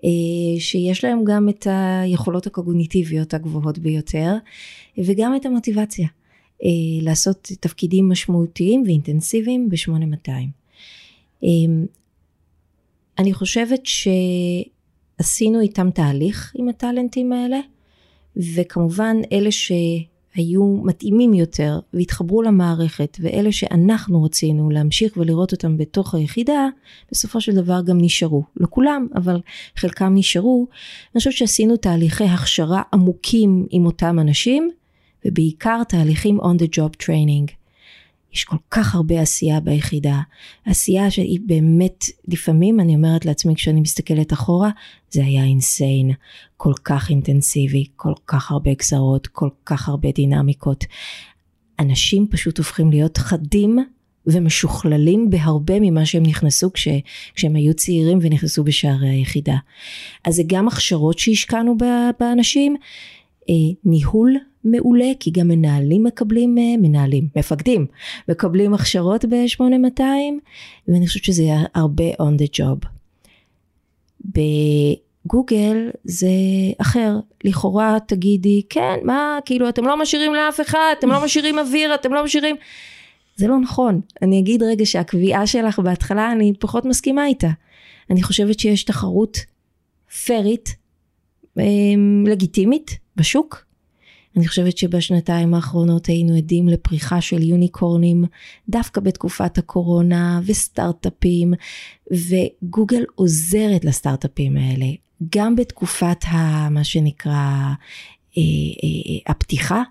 אה, 0.05 0.59
שיש 0.59 1.03
להם 1.03 1.23
גם 1.23 1.49
את 1.49 1.67
היכולות 1.69 2.47
הקוגניטיביות 2.47 3.33
הגבוהות 3.33 3.77
ביותר 3.77 4.33
וגם 4.97 5.35
את 5.35 5.45
המוטיבציה 5.45 6.07
אה, 6.63 6.69
לעשות 7.01 7.51
תפקידים 7.59 8.09
משמעותיים 8.09 8.83
ואינטנסיביים 8.85 9.69
ב-8200. 9.69 10.29
אה, 11.43 11.49
אני 13.19 13.33
חושבת 13.33 13.81
שעשינו 13.85 15.61
איתם 15.61 15.91
תהליך 15.91 16.53
עם 16.55 16.69
הטאלנטים 16.69 17.33
האלה 17.33 17.59
וכמובן 18.55 19.17
אלה 19.31 19.51
ש... 19.51 19.71
היו 20.35 20.77
מתאימים 20.83 21.33
יותר 21.33 21.79
והתחברו 21.93 22.41
למערכת 22.41 23.17
ואלה 23.21 23.51
שאנחנו 23.51 24.23
רצינו 24.23 24.69
להמשיך 24.69 25.17
ולראות 25.17 25.51
אותם 25.51 25.77
בתוך 25.77 26.15
היחידה 26.15 26.67
בסופו 27.11 27.41
של 27.41 27.55
דבר 27.55 27.81
גם 27.81 27.97
נשארו. 28.01 28.43
לא 28.57 28.67
כולם 28.69 29.07
אבל 29.15 29.41
חלקם 29.75 30.13
נשארו. 30.15 30.67
אני 31.13 31.19
חושבת 31.19 31.33
שעשינו 31.33 31.77
תהליכי 31.77 32.23
הכשרה 32.23 32.81
עמוקים 32.93 33.65
עם 33.69 33.85
אותם 33.85 34.19
אנשים 34.19 34.71
ובעיקר 35.25 35.83
תהליכים 35.83 36.41
on 36.41 36.61
the 36.61 36.77
job 36.77 37.03
training 37.03 37.64
יש 38.35 38.43
כל 38.43 38.57
כך 38.71 38.95
הרבה 38.95 39.21
עשייה 39.21 39.59
ביחידה. 39.59 40.21
עשייה 40.65 41.11
שהיא 41.11 41.39
באמת, 41.45 42.05
לפעמים 42.27 42.79
אני 42.79 42.95
אומרת 42.95 43.25
לעצמי 43.25 43.55
כשאני 43.55 43.81
מסתכלת 43.81 44.33
אחורה, 44.33 44.69
זה 45.09 45.23
היה 45.23 45.43
אינסיין. 45.43 46.11
כל 46.57 46.73
כך 46.83 47.09
אינטנסיבי, 47.09 47.85
כל 47.95 48.13
כך 48.27 48.51
הרבה 48.51 48.73
גזרות, 48.73 49.27
כל 49.27 49.49
כך 49.65 49.89
הרבה 49.89 50.11
דינמיקות. 50.11 50.83
אנשים 51.79 52.27
פשוט 52.31 52.57
הופכים 52.57 52.91
להיות 52.91 53.17
חדים 53.17 53.79
ומשוכללים 54.27 55.29
בהרבה 55.29 55.79
ממה 55.79 56.05
שהם 56.05 56.23
נכנסו 56.23 56.73
כש, 56.73 56.87
כשהם 57.35 57.55
היו 57.55 57.73
צעירים 57.73 58.19
ונכנסו 58.21 58.63
בשערי 58.63 59.09
היחידה. 59.09 59.57
אז 60.25 60.35
זה 60.35 60.43
גם 60.47 60.67
הכשרות 60.67 61.19
שהשקענו 61.19 61.77
באנשים, 62.19 62.75
ניהול 63.85 64.35
מעולה, 64.65 65.11
כי 65.19 65.31
גם 65.31 65.47
מנהלים 65.47 66.03
מקבלים, 66.03 66.57
אה, 66.57 66.77
מנהלים, 66.77 67.27
מפקדים, 67.35 67.85
מקבלים 68.29 68.73
הכשרות 68.73 69.25
ב-8200, 69.25 70.01
ואני 70.87 71.07
חושבת 71.07 71.23
שזה 71.23 71.43
הרבה 71.75 72.03
on 72.13 72.41
the 72.41 72.59
job. 72.59 72.87
בגוגל 74.25 75.89
זה 76.03 76.27
אחר, 76.77 77.19
לכאורה 77.43 77.97
תגידי, 78.07 78.61
כן, 78.69 78.95
מה, 79.03 79.39
כאילו 79.45 79.69
אתם 79.69 79.85
לא 79.85 80.01
משאירים 80.01 80.33
לאף 80.33 80.61
אחד, 80.61 80.93
אתם 80.99 81.09
לא 81.09 81.23
משאירים 81.23 81.59
אוויר, 81.59 81.95
אתם 81.95 82.13
לא 82.13 82.23
משאירים... 82.23 82.55
זה 83.35 83.47
לא 83.47 83.59
נכון. 83.59 84.01
אני 84.21 84.39
אגיד 84.39 84.63
רגע 84.63 84.85
שהקביעה 84.85 85.47
שלך 85.47 85.79
בהתחלה, 85.79 86.31
אני 86.31 86.53
פחות 86.59 86.85
מסכימה 86.85 87.25
איתה. 87.25 87.49
אני 88.09 88.23
חושבת 88.23 88.59
שיש 88.59 88.83
תחרות 88.83 89.37
פיירית, 90.25 90.75
אמ, 91.57 92.23
לגיטימית, 92.27 93.04
בשוק, 93.15 93.65
אני 94.37 94.47
חושבת 94.47 94.77
שבשנתיים 94.77 95.53
האחרונות 95.53 96.05
היינו 96.05 96.35
עדים 96.35 96.67
לפריחה 96.67 97.21
של 97.21 97.43
יוניקורנים 97.43 98.25
דווקא 98.69 99.01
בתקופת 99.01 99.57
הקורונה 99.57 100.41
וסטארט-אפים 100.45 101.53
וגוגל 102.11 103.03
עוזרת 103.15 103.85
לסטארט-אפים 103.85 104.57
האלה 104.57 104.85
גם 105.35 105.55
בתקופת 105.55 106.25
ה, 106.25 106.69
מה 106.69 106.83
שנקרא 106.83 107.31
אה, 108.37 108.43
אה, 108.83 109.31
הפתיחה 109.31 109.83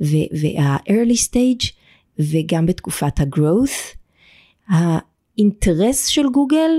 וה-early 0.00 1.28
stage 1.28 1.72
וגם 2.18 2.66
בתקופת 2.66 3.20
ה-growth. 3.20 3.96
האינטרס 4.68 6.06
של 6.06 6.28
גוגל 6.32 6.70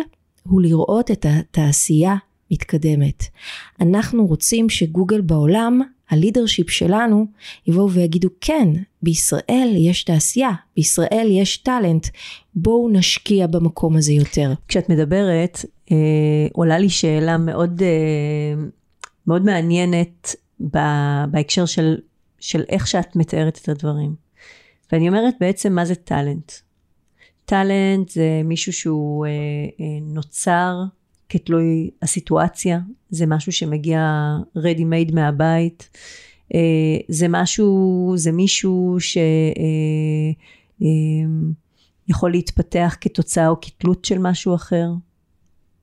הוא 0.43 0.62
לראות 0.62 1.12
את 1.12 1.25
התעשייה 1.29 2.15
מתקדמת. 2.51 3.24
אנחנו 3.81 4.25
רוצים 4.25 4.70
שגוגל 4.70 5.22
בעולם 5.22 5.81
הלידרשיפ 6.10 6.70
שלנו 6.70 7.25
יבואו 7.67 7.91
ויגידו 7.91 8.29
כן, 8.41 8.67
בישראל 9.01 9.74
יש 9.77 10.03
תעשייה, 10.03 10.51
בישראל 10.75 11.27
יש 11.31 11.58
טאלנט, 11.58 12.08
בואו 12.55 12.89
נשקיע 12.89 13.48
במקום 13.48 13.98
הזה 13.98 14.13
יותר. 14.13 14.53
כשאת 14.67 14.89
מדברת, 14.89 15.65
אה, 15.91 15.98
עולה 16.53 16.77
לי 16.77 16.89
שאלה 16.89 17.38
מאוד, 17.38 17.81
אה, 17.84 18.63
מאוד 19.27 19.46
מעניינת 19.46 20.36
בהקשר 21.31 21.65
של, 21.65 21.98
של 22.39 22.63
איך 22.70 22.88
שאת 22.88 23.15
מתארת 23.15 23.60
את 23.62 23.70
הדברים. 23.70 24.15
ואני 24.91 25.08
אומרת 25.08 25.34
בעצם 25.39 25.74
מה 25.74 25.86
זה 25.86 25.96
טאלנט. 25.96 26.51
טאלנט 27.46 28.10
זה 28.10 28.41
מישהו 28.43 28.74
שהוא 28.74 29.25
אה, 29.25 29.29
אה, 29.31 30.00
נוצר 30.01 30.75
כתלוי 31.32 31.90
הסיטואציה, 32.02 32.80
זה 33.10 33.26
משהו 33.26 33.52
שמגיע 33.52 34.02
ready 34.58 34.82
made 34.82 35.14
מהבית, 35.14 35.90
אה, 36.54 36.60
זה 37.08 37.26
משהו, 37.30 38.14
זה 38.16 38.32
מישהו 38.32 38.98
שיכול 39.00 39.24
יכול 42.08 42.32
להתפתח 42.32 42.96
כתוצאה 43.02 43.48
או 43.48 43.56
כתלות 43.62 44.06
של 44.06 44.18
משהו 44.18 44.56
אחר? 44.56 44.88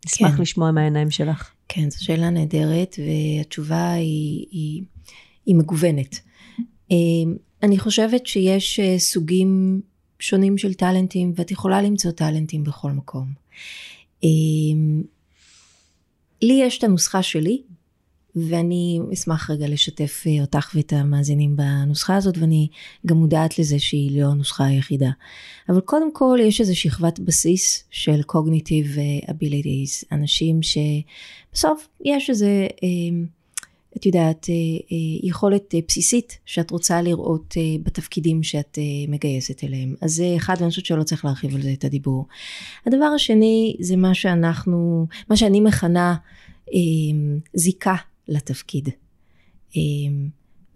נשמח 0.07 0.37
כן. 0.37 0.43
לשמוע 0.43 0.71
מהעיניים 0.71 1.11
שלך. 1.11 1.50
כן, 1.69 1.90
זו 1.90 2.05
שאלה 2.05 2.31
נהדרת, 2.31 2.97
והתשובה 2.99 3.93
היא, 3.93 4.47
היא, 4.50 4.83
היא 5.47 5.55
מגוונת. 5.55 6.21
אני 7.62 7.78
חושבת 7.78 8.26
שיש 8.26 8.81
אה, 8.81 8.99
סוגים 8.99 9.81
שונים 10.19 10.59
של 10.59 10.75
טאלנטים, 10.75 11.33
ואת 11.37 11.50
יכולה 11.50 11.83
למצוא 11.83 12.11
טאלנטים 12.11 12.64
בכל 12.64 12.90
מקום. 12.90 13.33
לי 16.42 16.61
יש 16.62 16.78
את 16.78 16.85
הנוסחה 16.85 17.23
שלי, 17.23 17.62
ואני 18.37 19.00
אשמח 19.12 19.50
רגע 19.50 19.68
לשתף 19.68 20.25
אה, 20.26 20.40
אותך 20.40 20.71
ואת 20.75 20.92
המאזינים 20.92 21.57
בנוסחה 21.57 22.16
הזאת, 22.16 22.38
ואני 22.38 22.68
גם 23.07 23.16
מודעת 23.16 23.59
לזה 23.59 23.78
שהיא 23.78 24.21
לא 24.21 24.26
הנוסחה 24.26 24.64
היחידה. 24.64 25.11
אבל 25.68 25.80
קודם 25.80 26.12
כל 26.12 26.38
יש 26.42 26.61
איזו 26.61 26.76
שכבת 26.76 27.21
בסיס 27.21 27.85
של 27.90 28.21
cognitive 28.33 28.99
אה, 28.99 29.33
abilities, 29.35 30.07
אנשים 30.12 30.61
שבסוף 30.62 31.88
יש 32.04 32.30
איזה, 32.30 32.66
אה, 32.83 32.88
את 33.99 34.07
יודעת, 34.07 34.47
יכולת 35.23 35.75
בסיסית 35.88 36.38
שאת 36.47 36.71
רוצה 36.71 37.02
לראות 37.02 37.55
בתפקידים 37.83 38.43
שאת 38.43 38.78
מגייסת 39.09 39.64
אליהם. 39.64 39.95
אז 40.00 40.14
זה 40.14 40.35
אחד, 40.37 40.55
ואני 40.59 40.71
חושבת 40.71 40.87
שלא 40.87 41.02
צריך 41.02 41.25
להרחיב 41.25 41.55
על 41.55 41.62
זה 41.62 41.73
את 41.73 41.85
הדיבור. 41.85 42.26
הדבר 42.87 43.05
השני 43.05 43.76
זה 43.81 43.97
מה 43.97 44.14
שאנחנו, 44.14 45.07
מה 45.31 45.37
שאני 45.37 45.61
מכנה 45.61 46.17
זיקה 47.55 47.95
לתפקיד. 48.28 48.88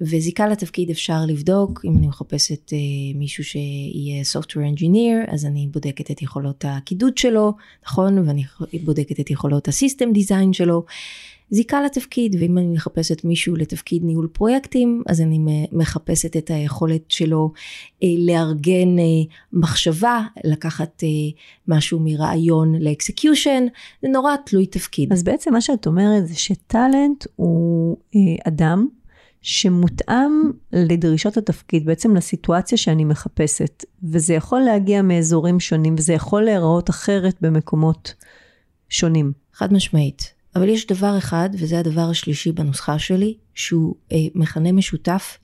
וזיקה 0.02 0.48
לתפקיד 0.48 0.90
אפשר 0.90 1.18
לבדוק, 1.26 1.80
אם 1.84 1.96
אני 1.96 2.06
מחפשת 2.06 2.70
מישהו 3.14 3.44
שיהיה 3.44 4.22
software 4.22 4.78
engineer, 4.78 5.34
אז 5.34 5.46
אני 5.46 5.68
בודקת 5.70 6.10
את 6.10 6.22
יכולות 6.22 6.64
הקידוד 6.68 7.18
שלו, 7.18 7.52
נכון? 7.86 8.18
ואני 8.18 8.44
בודקת 8.84 9.20
את 9.20 9.30
יכולות 9.30 9.68
הסיסטם 9.68 10.12
דיזיין 10.12 10.52
שלו. 10.52 10.84
זיקה 11.50 11.82
לתפקיד, 11.82 12.36
ואם 12.40 12.58
אני 12.58 12.66
מחפשת 12.66 13.24
מישהו 13.24 13.56
לתפקיד 13.56 14.04
ניהול 14.04 14.28
פרויקטים, 14.32 15.02
אז 15.06 15.20
אני 15.20 15.66
מחפשת 15.72 16.36
את 16.36 16.50
היכולת 16.50 17.10
שלו 17.10 17.52
לארגן 18.02 18.96
מחשבה, 19.52 20.22
לקחת 20.44 21.02
משהו 21.68 22.00
מרעיון 22.02 22.74
לאקסקיושן, 22.74 23.66
זה 24.02 24.08
נורא 24.08 24.36
תלוי 24.46 24.66
תפקיד. 24.66 25.12
אז 25.12 25.22
בעצם 25.22 25.52
מה 25.52 25.60
שאת 25.60 25.86
אומרת 25.86 26.26
זה 26.26 26.34
שטאלנט 26.34 27.24
הוא 27.36 27.96
אדם 28.48 28.86
שמותאם 29.42 30.50
לדרישות 30.72 31.36
התפקיד, 31.36 31.86
בעצם 31.86 32.16
לסיטואציה 32.16 32.78
שאני 32.78 33.04
מחפשת, 33.04 33.84
וזה 34.02 34.34
יכול 34.34 34.60
להגיע 34.60 35.02
מאזורים 35.02 35.60
שונים, 35.60 35.94
וזה 35.98 36.12
יכול 36.12 36.42
להיראות 36.42 36.90
אחרת 36.90 37.36
במקומות 37.40 38.14
שונים. 38.88 39.32
חד 39.52 39.72
משמעית. 39.72 40.34
אבל 40.56 40.68
יש 40.68 40.86
דבר 40.86 41.18
אחד, 41.18 41.50
וזה 41.58 41.78
הדבר 41.78 42.10
השלישי 42.10 42.52
בנוסחה 42.52 42.98
שלי, 42.98 43.34
שהוא 43.54 43.94
אה, 44.12 44.16
מכנה 44.34 44.72
משותף 44.72 45.38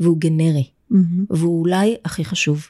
והוא 0.00 0.18
גנרי. 0.18 0.70
Mm-hmm. 0.92 0.96
והוא 1.30 1.60
אולי 1.60 1.96
הכי 2.04 2.24
חשוב. 2.24 2.66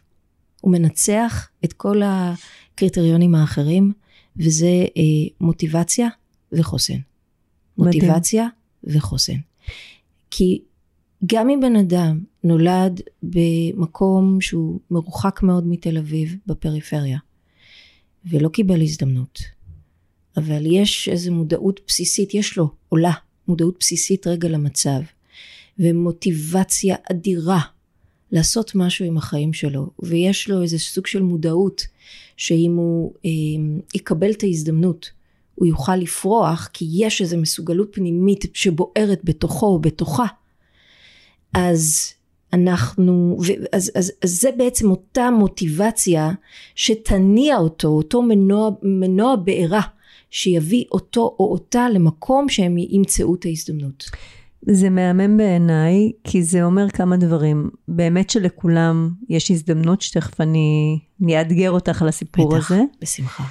הוא 0.60 0.72
מנצח 0.72 1.48
את 1.64 1.72
כל 1.72 2.02
הקריטריונים 2.04 3.34
האחרים, 3.34 3.92
וזה 4.36 4.66
אה, 4.96 5.02
מוטיבציה 5.40 6.08
וחוסן. 6.52 6.98
מוטיבציה 7.78 8.46
וחוסן. 8.84 9.36
כי 10.30 10.62
גם 11.26 11.50
אם 11.50 11.60
בן 11.60 11.76
אדם 11.76 12.20
נולד 12.44 13.00
במקום 13.22 14.40
שהוא 14.40 14.80
מרוחק 14.90 15.42
מאוד 15.42 15.66
מתל 15.66 15.98
אביב, 15.98 16.36
בפריפריה, 16.46 17.18
ולא 18.30 18.48
קיבל 18.48 18.82
הזדמנות, 18.82 19.38
אבל 20.36 20.66
יש 20.66 21.08
איזו 21.08 21.32
מודעות 21.32 21.80
בסיסית, 21.86 22.34
יש 22.34 22.56
לו, 22.56 22.70
עולה, 22.88 23.12
מודעות 23.48 23.76
בסיסית 23.80 24.26
רגע 24.26 24.48
למצב, 24.48 25.00
ומוטיבציה 25.78 26.96
אדירה 27.10 27.60
לעשות 28.32 28.74
משהו 28.74 29.04
עם 29.04 29.18
החיים 29.18 29.52
שלו, 29.52 29.90
ויש 30.02 30.50
לו 30.50 30.62
איזה 30.62 30.78
סוג 30.78 31.06
של 31.06 31.22
מודעות 31.22 31.82
שאם 32.36 32.74
הוא 32.76 33.12
אה, 33.24 33.30
יקבל 33.94 34.30
את 34.30 34.42
ההזדמנות, 34.42 35.10
הוא 35.54 35.66
יוכל 35.66 35.96
לפרוח, 35.96 36.70
כי 36.72 36.86
יש 36.92 37.20
איזו 37.20 37.38
מסוגלות 37.38 37.88
פנימית 37.92 38.44
שבוערת 38.54 39.20
בתוכו 39.24 39.66
או 39.66 39.78
בתוכה. 39.78 40.26
אז 41.56 42.12
אנחנו, 42.52 43.36
אז, 43.72 43.90
אז, 43.94 44.12
אז 44.22 44.30
זה 44.40 44.50
בעצם 44.56 44.90
אותה 44.90 45.30
מוטיבציה 45.30 46.30
שתניע 46.74 47.56
אותו, 47.56 47.88
אותו 47.88 48.22
מנוע, 48.22 48.70
מנוע 48.82 49.36
בעירה 49.36 49.80
שיביא 50.30 50.84
אותו 50.92 51.36
או 51.38 51.52
אותה 51.52 51.88
למקום 51.88 52.48
שהם 52.48 52.76
ימצאו 52.78 53.34
את 53.34 53.44
ההזדמנות. 53.44 54.04
זה 54.62 54.90
מהמם 54.90 55.36
בעיניי, 55.36 56.12
כי 56.24 56.42
זה 56.42 56.64
אומר 56.64 56.90
כמה 56.90 57.16
דברים. 57.16 57.70
באמת 57.88 58.30
שלכולם 58.30 59.10
יש 59.28 59.50
הזדמנות 59.50 60.02
שתכף 60.02 60.40
אני, 60.40 60.98
אאתגר 61.38 61.70
אותך 61.70 62.02
על 62.02 62.08
הסיפור 62.08 62.56
בטח, 62.56 62.70
הזה. 62.70 62.82
בשמחה. 63.02 63.44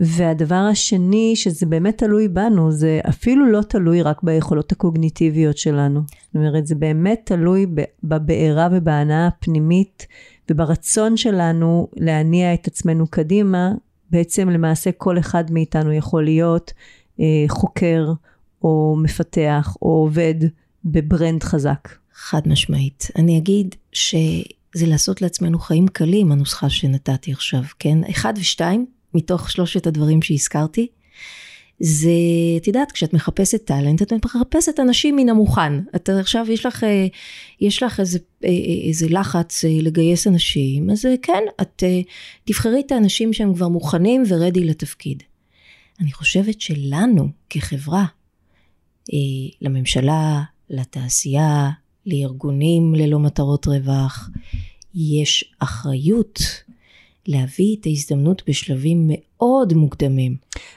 והדבר 0.00 0.54
השני, 0.70 1.32
שזה 1.36 1.66
באמת 1.66 1.98
תלוי 1.98 2.28
בנו, 2.28 2.72
זה 2.72 3.00
אפילו 3.08 3.46
לא 3.46 3.62
תלוי 3.62 4.02
רק 4.02 4.22
ביכולות 4.22 4.72
הקוגניטיביות 4.72 5.58
שלנו. 5.58 6.00
זאת 6.00 6.34
אומרת, 6.34 6.66
זה 6.66 6.74
באמת 6.74 7.20
תלוי 7.24 7.66
בבעירה 8.04 8.68
ובהנאה 8.72 9.26
הפנימית 9.26 10.06
וברצון 10.50 11.16
שלנו 11.16 11.88
להניע 11.96 12.54
את 12.54 12.66
עצמנו 12.66 13.06
קדימה. 13.06 13.72
בעצם 14.10 14.50
למעשה 14.50 14.92
כל 14.92 15.18
אחד 15.18 15.52
מאיתנו 15.52 15.92
יכול 15.92 16.24
להיות 16.24 16.72
אה, 17.20 17.44
חוקר 17.48 18.12
או 18.62 18.96
מפתח 19.02 19.76
או 19.82 19.88
עובד 19.88 20.34
בברנד 20.84 21.42
חזק. 21.42 21.88
חד 22.20 22.48
משמעית. 22.48 23.08
אני 23.16 23.38
אגיד 23.38 23.74
שזה 23.92 24.86
לעשות 24.86 25.22
לעצמנו 25.22 25.58
חיים 25.58 25.88
קלים, 25.88 26.32
הנוסחה 26.32 26.70
שנתתי 26.70 27.32
עכשיו, 27.32 27.62
כן? 27.78 27.98
אחד 28.10 28.34
ושתיים, 28.36 28.86
מתוך 29.14 29.50
שלושת 29.50 29.86
הדברים 29.86 30.22
שהזכרתי, 30.22 30.86
זה, 31.82 32.10
את 32.56 32.66
יודעת, 32.66 32.92
כשאת 32.92 33.12
מחפשת 33.12 33.64
טאלנט, 33.64 34.02
את 34.02 34.12
מחפשת 34.12 34.80
אנשים 34.80 35.16
מן 35.16 35.28
המוכן. 35.28 35.72
את 35.96 36.08
עכשיו, 36.08 36.46
יש 36.50 36.66
לך, 36.66 36.86
יש 37.60 37.82
לך 37.82 38.00
איזה, 38.00 38.18
איזה 38.86 39.06
לחץ 39.08 39.64
לגייס 39.64 40.26
אנשים, 40.26 40.90
אז 40.90 41.06
כן, 41.22 41.42
את 41.60 41.82
תבחרי 42.44 42.80
את 42.86 42.92
האנשים 42.92 43.32
שהם 43.32 43.54
כבר 43.54 43.68
מוכנים 43.68 44.22
ורדי 44.28 44.64
לתפקיד. 44.64 45.22
אני 46.00 46.12
חושבת 46.12 46.60
שלנו, 46.60 47.28
כחברה, 47.50 48.04
לממשלה, 49.60 50.42
לתעשייה, 50.70 51.70
לארגונים 52.06 52.94
ללא 52.94 53.18
מטרות 53.18 53.66
רווח, 53.66 54.30
יש 54.94 55.54
אחריות 55.58 56.40
להביא 57.26 57.76
את 57.80 57.86
ההזדמנות 57.86 58.42
בשלבים 58.48 59.10
מאוד 59.12 59.74
מוקדמים. 59.74 60.36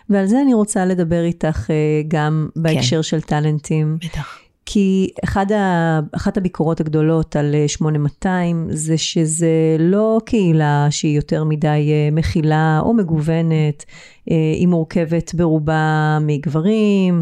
ועל 0.09 0.25
זה 0.25 0.41
אני 0.41 0.53
רוצה 0.53 0.85
לדבר 0.85 1.23
איתך 1.23 1.69
גם 2.07 2.49
בהקשר 2.55 2.95
כן. 2.95 3.03
של 3.03 3.21
טאלנטים. 3.21 3.97
בטח. 4.05 4.39
כי 4.65 5.09
אחד 5.23 5.51
ה, 5.51 5.99
אחת 6.11 6.37
הביקורות 6.37 6.79
הגדולות 6.79 7.35
על 7.35 7.55
8200 7.67 8.67
זה 8.69 8.97
שזה 8.97 9.75
לא 9.79 10.19
קהילה 10.25 10.87
שהיא 10.89 11.15
יותר 11.15 11.43
מדי 11.43 11.91
מכילה 12.11 12.79
או 12.83 12.93
מגוונת, 12.93 13.85
היא 14.25 14.67
מורכבת 14.67 15.35
ברובה 15.35 16.17
מגברים, 16.21 17.21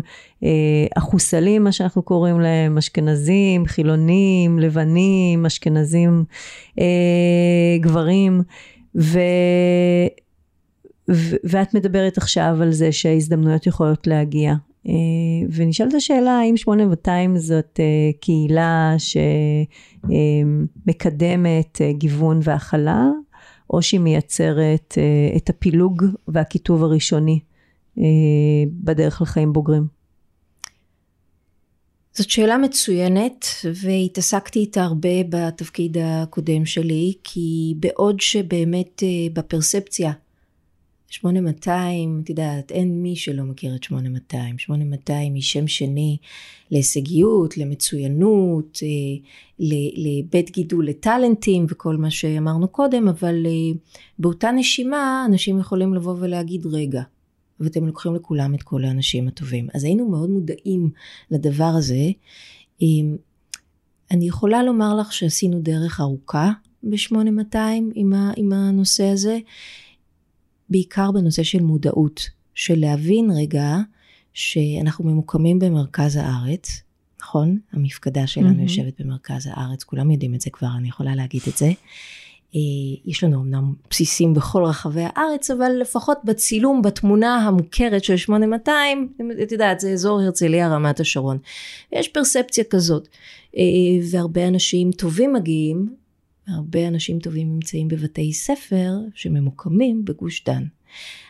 החוסלים 0.96 1.64
מה 1.64 1.72
שאנחנו 1.72 2.02
קוראים 2.02 2.40
להם, 2.40 2.78
אשכנזים, 2.78 3.66
חילונים, 3.66 4.60
לבנים, 4.60 5.46
אשכנזים, 5.46 6.24
גברים. 7.80 8.42
ו... 8.96 9.20
ו... 11.12 11.36
ואת 11.44 11.74
מדברת 11.74 12.18
עכשיו 12.18 12.58
על 12.62 12.72
זה 12.72 12.92
שההזדמנויות 12.92 13.68
יכולות 13.68 14.08
להגיע. 14.08 14.54
ונשאלת 15.52 15.94
השאלה 15.94 16.32
האם 16.32 16.58
8200 16.58 17.38
זאת 17.38 17.80
קהילה 18.20 18.96
שמקדמת 20.88 21.82
גיוון 21.92 22.40
והכלה, 22.44 23.08
או 23.70 23.82
שהיא 23.82 24.00
מייצרת 24.00 24.98
את 25.38 25.50
הפילוג 25.50 26.04
והקיטוב 26.28 26.84
הראשוני 26.84 27.40
בדרך 28.84 29.22
לחיים 29.22 29.54
בוגרים. 29.54 30.01
זאת 32.14 32.30
שאלה 32.30 32.58
מצוינת 32.58 33.46
והתעסקתי 33.82 34.60
איתה 34.60 34.84
הרבה 34.84 35.24
בתפקיד 35.30 35.98
הקודם 36.02 36.66
שלי 36.66 37.14
כי 37.24 37.74
בעוד 37.80 38.20
שבאמת 38.20 39.04
בפרספציה 39.34 40.12
8200, 41.12 42.22
את 42.24 42.30
יודעת, 42.30 42.72
אין 42.72 43.02
מי 43.04 43.16
שלא 43.16 43.44
מכיר 43.44 43.76
את 43.76 43.84
8200. 43.84 44.58
8200 44.58 45.34
היא 45.34 45.44
שם 45.44 45.68
שני 45.68 46.18
להישגיות, 46.72 47.58
למצוינות, 47.58 48.80
אה, 48.84 49.68
לבית 49.96 50.52
גידול 50.52 50.88
לטאלנטים 50.88 51.66
וכל 51.70 51.98
מה 51.98 52.12
שאמרנו 52.12 52.68
קודם, 52.68 53.08
אבל 53.08 53.46
אה, 53.46 53.80
באותה 54.20 54.52
נשימה 54.52 55.26
אנשים 55.30 55.60
יכולים 55.60 55.94
לבוא 55.94 56.16
ולהגיד, 56.20 56.66
רגע, 56.66 57.02
ואתם 57.62 57.88
לוקחים 57.88 58.16
לכולם 58.16 58.56
את 58.56 58.64
כל 58.64 58.84
האנשים 58.86 59.28
הטובים. 59.28 59.68
אז 59.74 59.84
היינו 59.84 60.10
מאוד 60.10 60.30
מודעים 60.30 60.90
לדבר 61.32 61.64
הזה. 61.78 62.10
אה, 62.82 62.88
אני 64.12 64.28
יכולה 64.28 64.64
לומר 64.64 64.96
לך 64.96 65.14
שעשינו 65.14 65.60
דרך 65.62 66.00
ארוכה 66.00 66.52
ב-8200 66.84 67.58
עם, 67.96 68.14
עם 68.38 68.54
הנושא 68.54 69.04
הזה. 69.04 69.40
בעיקר 70.70 71.12
בנושא 71.12 71.44
של 71.44 71.60
מודעות, 71.60 72.30
של 72.56 72.80
להבין 72.80 73.32
רגע 73.36 73.78
שאנחנו 74.34 75.06
ממוקמים 75.06 75.60
במרכז 75.60 76.16
הארץ, 76.16 76.82
נכון? 77.22 77.58
המפקדה 77.74 78.28
שלנו 78.28 78.60
mm-hmm. 78.60 78.62
יושבת 78.62 79.02
במרכז 79.02 79.50
הארץ, 79.52 79.84
כולם 79.84 80.12
יודעים 80.12 80.36
את 80.36 80.42
זה 80.42 80.50
כבר, 80.50 80.70
אני 80.78 80.88
יכולה 80.88 81.16
להגיד 81.16 81.42
את 81.48 81.58
זה. 81.58 81.72
אה, 82.56 82.60
יש 83.06 83.24
לנו 83.24 83.42
אמנם 83.42 83.74
בסיסים 83.90 84.34
בכל 84.34 84.64
רחבי 84.64 85.02
הארץ, 85.06 85.52
אבל 85.52 85.72
לפחות 85.82 86.18
בצילום, 86.24 86.82
בתמונה 86.82 87.36
המוכרת 87.36 88.04
של 88.04 88.18
8200, 88.18 89.14
את 89.44 89.52
יודעת, 89.52 89.80
זה 89.80 89.92
אזור 89.92 90.22
הרצליה, 90.22 90.70
רמת 90.70 91.00
השרון. 91.00 91.38
יש 91.92 92.08
פרספציה 92.08 92.64
כזאת, 92.64 93.08
אה, 93.58 93.64
והרבה 94.12 94.48
אנשים 94.48 94.92
טובים 94.92 95.34
מגיעים, 95.34 95.96
הרבה 96.48 96.88
אנשים 96.88 97.20
טובים 97.20 97.54
נמצאים 97.54 97.88
בבתי 97.88 98.34
ספר 98.34 98.92
שממוקמים 99.16 100.06
בגוש 100.06 100.44
דן. 100.44 100.64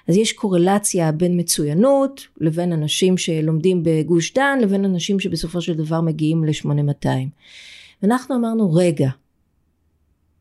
אז 0.08 0.18
יש 0.18 0.34
קורלציה 0.34 1.12
בין 1.12 1.40
מצוינות 1.40 2.28
לבין 2.38 2.74
אנשים 2.74 3.18
שלומדים 3.18 3.84
בגוש 3.84 4.34
דן 4.34 4.60
לבין 4.62 4.86
אנשים 4.86 5.20
שבסופו 5.20 5.62
של 5.62 5.74
דבר 5.74 6.02
מגיעים 6.02 6.44
ל-8200. 6.44 7.08
ואנחנו 8.04 8.36
אמרנו 8.36 8.74
רגע, 8.74 9.10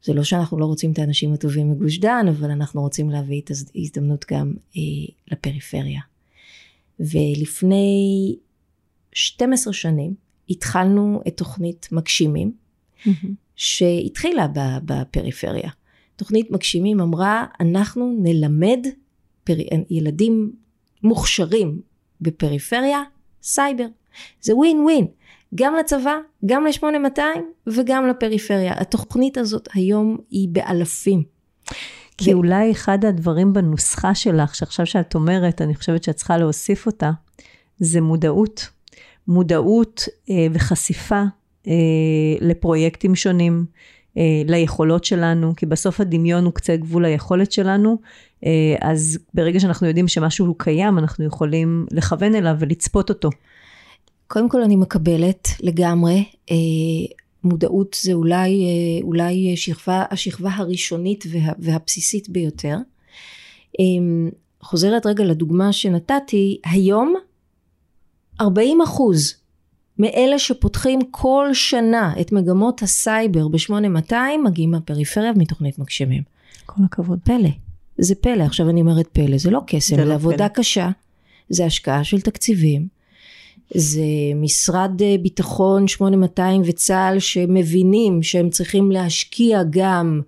זה 0.02 0.12
לא 0.14 0.24
שאנחנו 0.24 0.58
לא 0.58 0.64
רוצים 0.64 0.92
את 0.92 0.98
האנשים 0.98 1.32
הטובים 1.32 1.70
מגוש 1.70 1.98
דן, 1.98 2.26
אבל 2.28 2.50
אנחנו 2.50 2.80
רוצים 2.80 3.10
להביא 3.10 3.40
את 3.40 3.50
ההזדמנות 3.74 4.24
גם 4.30 4.54
אה, 4.76 4.82
לפריפריה. 5.30 6.00
ולפני 7.00 8.36
12 9.12 9.72
שנים 9.72 10.14
התחלנו 10.50 11.22
את 11.28 11.36
תוכנית 11.36 11.88
מגשימים, 11.92 12.52
mm-hmm. 12.52 13.26
שהתחילה 13.56 14.46
בפריפריה. 14.84 15.70
תוכנית 16.16 16.50
מגשימים 16.50 17.00
אמרה, 17.00 17.46
אנחנו 17.60 18.18
נלמד 18.22 18.86
פר... 19.44 19.56
ילדים 19.90 20.52
מוכשרים 21.02 21.80
בפריפריה 22.20 23.02
סייבר. 23.42 23.86
זה 24.40 24.56
ווין 24.56 24.80
ווין, 24.80 25.06
גם 25.54 25.74
לצבא, 25.80 26.16
גם 26.46 26.66
ל-8200 26.66 27.20
וגם 27.66 28.06
לפריפריה. 28.06 28.72
התוכנית 28.76 29.38
הזאת 29.38 29.68
היום 29.74 30.16
היא 30.30 30.48
באלפים. 30.52 31.22
כי 32.18 32.34
ו... 32.34 32.36
אולי 32.36 32.70
אחד 32.70 33.04
הדברים 33.04 33.52
בנוסחה 33.52 34.14
שלך, 34.14 34.54
שעכשיו 34.54 34.86
שאת 34.86 35.14
אומרת, 35.14 35.62
אני 35.62 35.74
חושבת 35.74 36.04
שאת 36.04 36.16
צריכה 36.16 36.38
להוסיף 36.38 36.86
אותה, 36.86 37.10
זה 37.78 38.00
מודעות. 38.00 38.68
מודעות 39.28 40.08
אה, 40.30 40.46
וחשיפה 40.52 41.22
אה, 41.66 41.72
לפרויקטים 42.40 43.14
שונים, 43.14 43.64
אה, 44.18 44.42
ליכולות 44.46 45.04
שלנו, 45.04 45.56
כי 45.56 45.66
בסוף 45.66 46.00
הדמיון 46.00 46.44
הוא 46.44 46.52
קצה 46.52 46.76
גבול 46.76 47.04
היכולת 47.04 47.52
שלנו, 47.52 47.98
אה, 48.46 48.76
אז 48.80 49.18
ברגע 49.34 49.60
שאנחנו 49.60 49.86
יודעים 49.86 50.08
שמשהו 50.08 50.46
הוא 50.46 50.54
קיים, 50.58 50.98
אנחנו 50.98 51.24
יכולים 51.24 51.86
לכוון 51.90 52.34
אליו 52.34 52.56
ולצפות 52.58 53.08
אותו. 53.08 53.30
קודם 54.30 54.48
כל 54.48 54.62
אני 54.62 54.76
מקבלת 54.76 55.48
לגמרי, 55.60 56.24
מודעות 57.44 57.96
זה 58.02 58.12
אולי, 58.12 58.64
אולי 59.02 59.56
שכבה, 59.56 60.04
השכבה 60.10 60.50
הראשונית 60.54 61.24
וה, 61.30 61.52
והבסיסית 61.58 62.28
ביותר. 62.28 62.76
חוזרת 64.62 65.06
רגע 65.06 65.24
לדוגמה 65.24 65.72
שנתתי, 65.72 66.60
היום 66.64 67.14
40 68.40 68.80
אחוז 68.80 69.34
מאלה 69.98 70.38
שפותחים 70.38 71.00
כל 71.10 71.48
שנה 71.52 72.12
את 72.20 72.32
מגמות 72.32 72.82
הסייבר 72.82 73.48
ב-8200 73.48 74.14
מגיעים 74.44 74.70
מהפריפריה 74.70 75.32
ומתוכנית 75.36 75.78
מגשימים. 75.78 76.22
כל 76.66 76.82
הכבוד. 76.84 77.18
פלא. 77.24 77.50
זה 77.98 78.14
פלא. 78.14 78.42
עכשיו 78.42 78.70
אני 78.70 78.80
אומרת 78.80 79.06
פלא, 79.12 79.38
זה 79.38 79.50
לא 79.50 79.60
קסם, 79.66 79.96
זה, 79.96 80.02
זה 80.02 80.08
לא 80.08 80.14
עבודה 80.14 80.48
פלא. 80.48 80.48
קשה, 80.48 80.90
זה 81.48 81.64
השקעה 81.64 82.04
של 82.04 82.20
תקציבים, 82.20 82.99
זה 83.74 84.02
משרד 84.36 85.02
אה, 85.02 85.16
ביטחון 85.22 85.88
8200 85.88 86.62
וצה"ל 86.64 87.18
שמבינים 87.18 88.22
שהם 88.22 88.50
צריכים 88.50 88.90
להשקיע 88.90 89.62
גם 89.70 90.20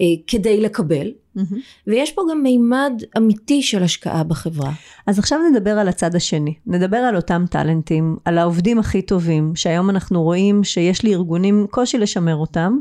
אה, 0.00 0.06
כדי 0.26 0.60
לקבל. 0.60 1.12
Mm-hmm. 1.38 1.56
ויש 1.86 2.12
פה 2.12 2.22
גם 2.30 2.42
מימד 2.42 2.92
אמיתי 3.16 3.62
של 3.62 3.82
השקעה 3.82 4.24
בחברה. 4.24 4.72
אז 5.06 5.18
עכשיו 5.18 5.38
נדבר 5.52 5.70
על 5.70 5.88
הצד 5.88 6.14
השני. 6.14 6.54
נדבר 6.66 6.96
על 6.96 7.16
אותם 7.16 7.44
טאלנטים, 7.50 8.16
על 8.24 8.38
העובדים 8.38 8.78
הכי 8.78 9.02
טובים, 9.02 9.56
שהיום 9.56 9.90
אנחנו 9.90 10.22
רואים 10.22 10.64
שיש 10.64 11.04
לארגונים 11.04 11.66
קושי 11.70 11.98
לשמר 11.98 12.36
אותם, 12.36 12.78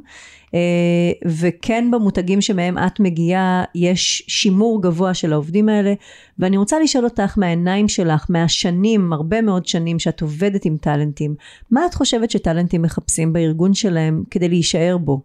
וכן 1.26 1.92
במותגים 1.92 2.42
שמהם 2.42 2.78
את 2.78 3.00
מגיעה 3.00 3.64
יש 3.76 4.24
שימור 4.28 4.82
גבוה 4.82 5.14
של 5.14 5.34
העובדים 5.34 5.70
האלה, 5.70 5.94
ואני 6.40 6.58
רוצה 6.58 6.80
לשאול 6.80 7.04
אותך 7.04 7.38
מהעיניים 7.38 7.88
שלך, 7.88 8.26
מהשנים, 8.30 9.14
הרבה 9.14 9.42
מאוד 9.42 9.66
שנים 9.66 10.00
שאת 10.00 10.22
עובדת 10.22 10.66
עם 10.66 10.78
טאלנטים, 10.78 11.36
מה 11.72 11.86
את 11.86 11.94
חושבת 11.94 12.32
שטאלנטים 12.32 12.82
מחפשים 12.82 13.34
בארגון 13.34 13.74
שלהם 13.74 14.24
כדי 14.32 14.50
להישאר 14.50 14.98
בו, 14.98 15.22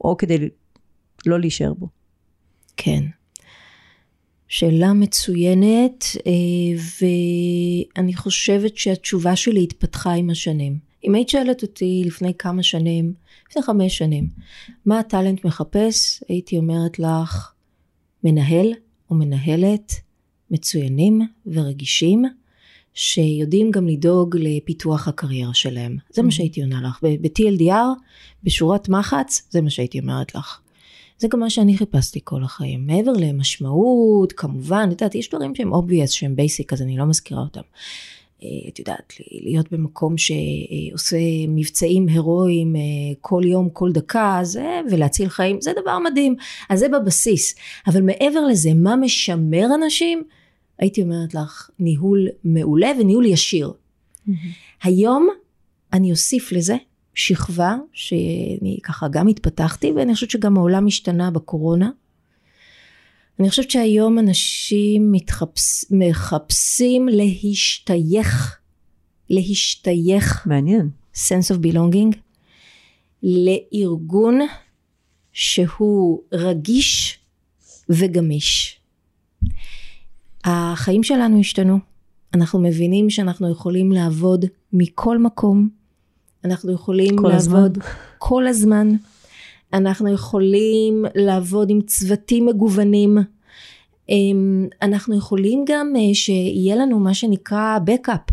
או 0.00 0.16
כדי 0.16 0.48
לא 1.26 1.40
להישאר 1.40 1.74
בו? 1.74 1.88
כן. 2.76 3.04
שאלה 4.48 4.92
מצוינת, 4.92 6.04
אה, 6.26 6.32
ואני 7.96 8.14
חושבת 8.14 8.76
שהתשובה 8.76 9.36
שלי 9.36 9.62
התפתחה 9.62 10.12
עם 10.12 10.30
השנים. 10.30 10.78
אם 11.04 11.14
היית 11.14 11.28
שואלת 11.28 11.62
אותי 11.62 12.02
לפני 12.06 12.34
כמה 12.38 12.62
שנים, 12.62 13.14
לפני 13.50 13.62
חמש 13.62 13.98
שנים, 13.98 14.28
מה 14.86 14.98
הטאלנט 14.98 15.44
מחפש, 15.44 16.22
הייתי 16.28 16.58
אומרת 16.58 16.98
לך, 16.98 17.52
מנהל 18.24 18.72
או 19.10 19.14
מנהלת 19.14 19.92
מצוינים 20.50 21.20
ורגישים, 21.46 22.24
שיודעים 22.94 23.70
גם 23.70 23.88
לדאוג 23.88 24.36
לפיתוח 24.40 25.08
הקריירה 25.08 25.54
שלהם. 25.54 25.96
זה 26.10 26.22
מה 26.22 26.28
mm-hmm. 26.28 26.32
שהייתי 26.32 26.62
עונה 26.62 26.80
לך. 26.88 26.98
ב-TLDR, 27.02 28.00
בשורת 28.42 28.88
מחץ, 28.88 29.48
זה 29.50 29.60
מה 29.60 29.70
שהייתי 29.70 30.00
אומרת 30.00 30.34
לך. 30.34 30.60
זה 31.18 31.28
גם 31.28 31.40
מה 31.40 31.50
שאני 31.50 31.76
חיפשתי 31.76 32.20
כל 32.24 32.44
החיים. 32.44 32.86
מעבר 32.86 33.12
למשמעות, 33.12 34.32
כמובן, 34.32 34.88
את 34.92 35.00
יודעת, 35.00 35.14
יש 35.14 35.30
דברים 35.30 35.54
שהם 35.54 35.72
obvious, 35.72 36.06
שהם 36.06 36.34
basic, 36.38 36.66
אז 36.72 36.82
אני 36.82 36.96
לא 36.96 37.04
מזכירה 37.04 37.40
אותם. 37.40 37.60
אה, 38.42 38.48
את 38.68 38.78
יודעת, 38.78 39.12
להיות 39.42 39.72
במקום 39.72 40.14
שעושה 40.18 41.16
מבצעים 41.48 42.08
הירואיים 42.08 42.76
אה, 42.76 42.80
כל 43.20 43.42
יום, 43.44 43.70
כל 43.70 43.92
דקה, 43.92 44.40
זה, 44.42 44.80
ולהציל 44.90 45.28
חיים, 45.28 45.60
זה 45.60 45.72
דבר 45.82 45.98
מדהים. 45.98 46.36
אז 46.68 46.78
זה 46.78 46.88
בבסיס. 46.88 47.54
אבל 47.86 48.02
מעבר 48.02 48.46
לזה, 48.46 48.74
מה 48.74 48.96
משמר 48.96 49.66
אנשים? 49.74 50.22
הייתי 50.78 51.02
אומרת 51.02 51.34
לך, 51.34 51.70
ניהול 51.78 52.28
מעולה 52.44 52.90
וניהול 53.00 53.26
ישיר. 53.26 53.72
Mm-hmm. 53.72 54.32
היום 54.82 55.28
אני 55.92 56.10
אוסיף 56.10 56.52
לזה 56.52 56.76
שכבה 57.14 57.76
שאני 57.92 58.78
ככה 58.82 59.08
גם 59.08 59.28
התפתחתי 59.28 59.92
ואני 59.92 60.14
חושבת 60.14 60.30
שגם 60.30 60.56
העולם 60.56 60.86
השתנה 60.86 61.30
בקורונה. 61.30 61.90
אני 63.40 63.50
חושבת 63.50 63.70
שהיום 63.70 64.18
אנשים 64.18 65.12
מתחפש, 65.12 65.84
מחפשים 65.90 67.08
להשתייך, 67.08 68.58
להשתייך. 69.30 70.46
מעניין. 70.46 70.90
sense 71.14 71.54
of 71.54 71.58
belonging, 71.66 72.16
לארגון 73.22 74.40
שהוא 75.32 76.22
רגיש 76.32 77.18
וגמיש. 77.88 78.80
החיים 80.44 81.02
שלנו 81.02 81.40
השתנו. 81.40 81.78
אנחנו 82.34 82.58
מבינים 82.58 83.10
שאנחנו 83.10 83.50
יכולים 83.50 83.92
לעבוד 83.92 84.44
מכל 84.72 85.18
מקום, 85.18 85.68
אנחנו 86.44 86.72
יכולים 86.72 87.16
כל 87.16 87.28
לעבוד 87.28 87.78
הזמן. 87.78 87.92
כל 88.18 88.46
הזמן. 88.46 88.88
אנחנו 89.72 90.12
יכולים 90.12 91.04
לעבוד 91.14 91.70
עם 91.70 91.80
צוותים 91.80 92.46
מגוונים. 92.46 93.18
אמ, 94.08 94.66
אנחנו 94.82 95.16
יכולים 95.16 95.64
גם 95.68 95.92
אה, 95.96 96.14
שיהיה 96.14 96.76
לנו 96.76 96.98
מה 96.98 97.14
שנקרא 97.14 97.78
backup. 97.86 98.32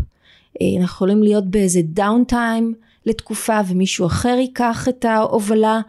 אה, 0.60 0.66
אנחנו 0.80 0.84
יכולים 0.84 1.22
להיות 1.22 1.50
באיזה 1.50 1.80
דאון 1.84 2.24
טיים 2.24 2.74
לתקופה 3.06 3.60
ומישהו 3.68 4.06
אחר 4.06 4.36
ייקח 4.38 4.88
את 4.88 5.04
ההובלה. 5.04 5.80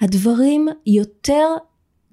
הדברים 0.00 0.68
יותר 0.86 1.46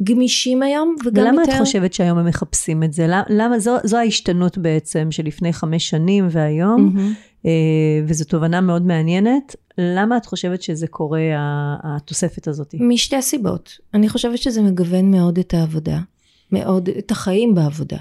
גמישים 0.04 0.63
היום, 0.63 0.96
וגם 1.06 1.24
ולמה 1.24 1.41
יותר... 1.41 1.54
את 1.54 1.60
חושבת 1.60 1.94
שהיום 1.94 2.18
הם 2.18 2.26
מחפשים 2.26 2.84
את 2.84 2.94
זה? 2.94 3.08
למה, 3.30 3.60
זו, 3.60 3.76
זו 3.84 3.98
ההשתנות 3.98 4.58
בעצם 4.58 5.08
שלפני 5.12 5.54
חמש 5.54 5.89
שנים 5.89 6.28
והיום, 6.32 6.94
מהמם. 6.96 7.13
אה, 7.46 7.52
וזו 8.08 8.26
תובנה 8.26 8.62
מאוד 8.62 8.82
מעניינת. 8.82 9.56
למה 9.78 10.18
את 10.18 10.26
חושבת 10.26 10.62
שזה 10.62 10.88
קורה, 10.88 11.20
התוספת 11.84 12.48
הזאת? 12.48 12.76
משתי 12.80 13.22
סיבות. 13.22 13.78
אני 13.94 14.10
חושבת 14.10 14.38
שזה 14.38 14.62
מגוון 14.62 15.12
מאוד 15.12 15.40
את 15.40 15.54
העבודה, 15.54 16.00
מאוד 16.52 16.90
את 16.90 17.12
החיים 17.12 17.56
בעבודה. 17.56 17.98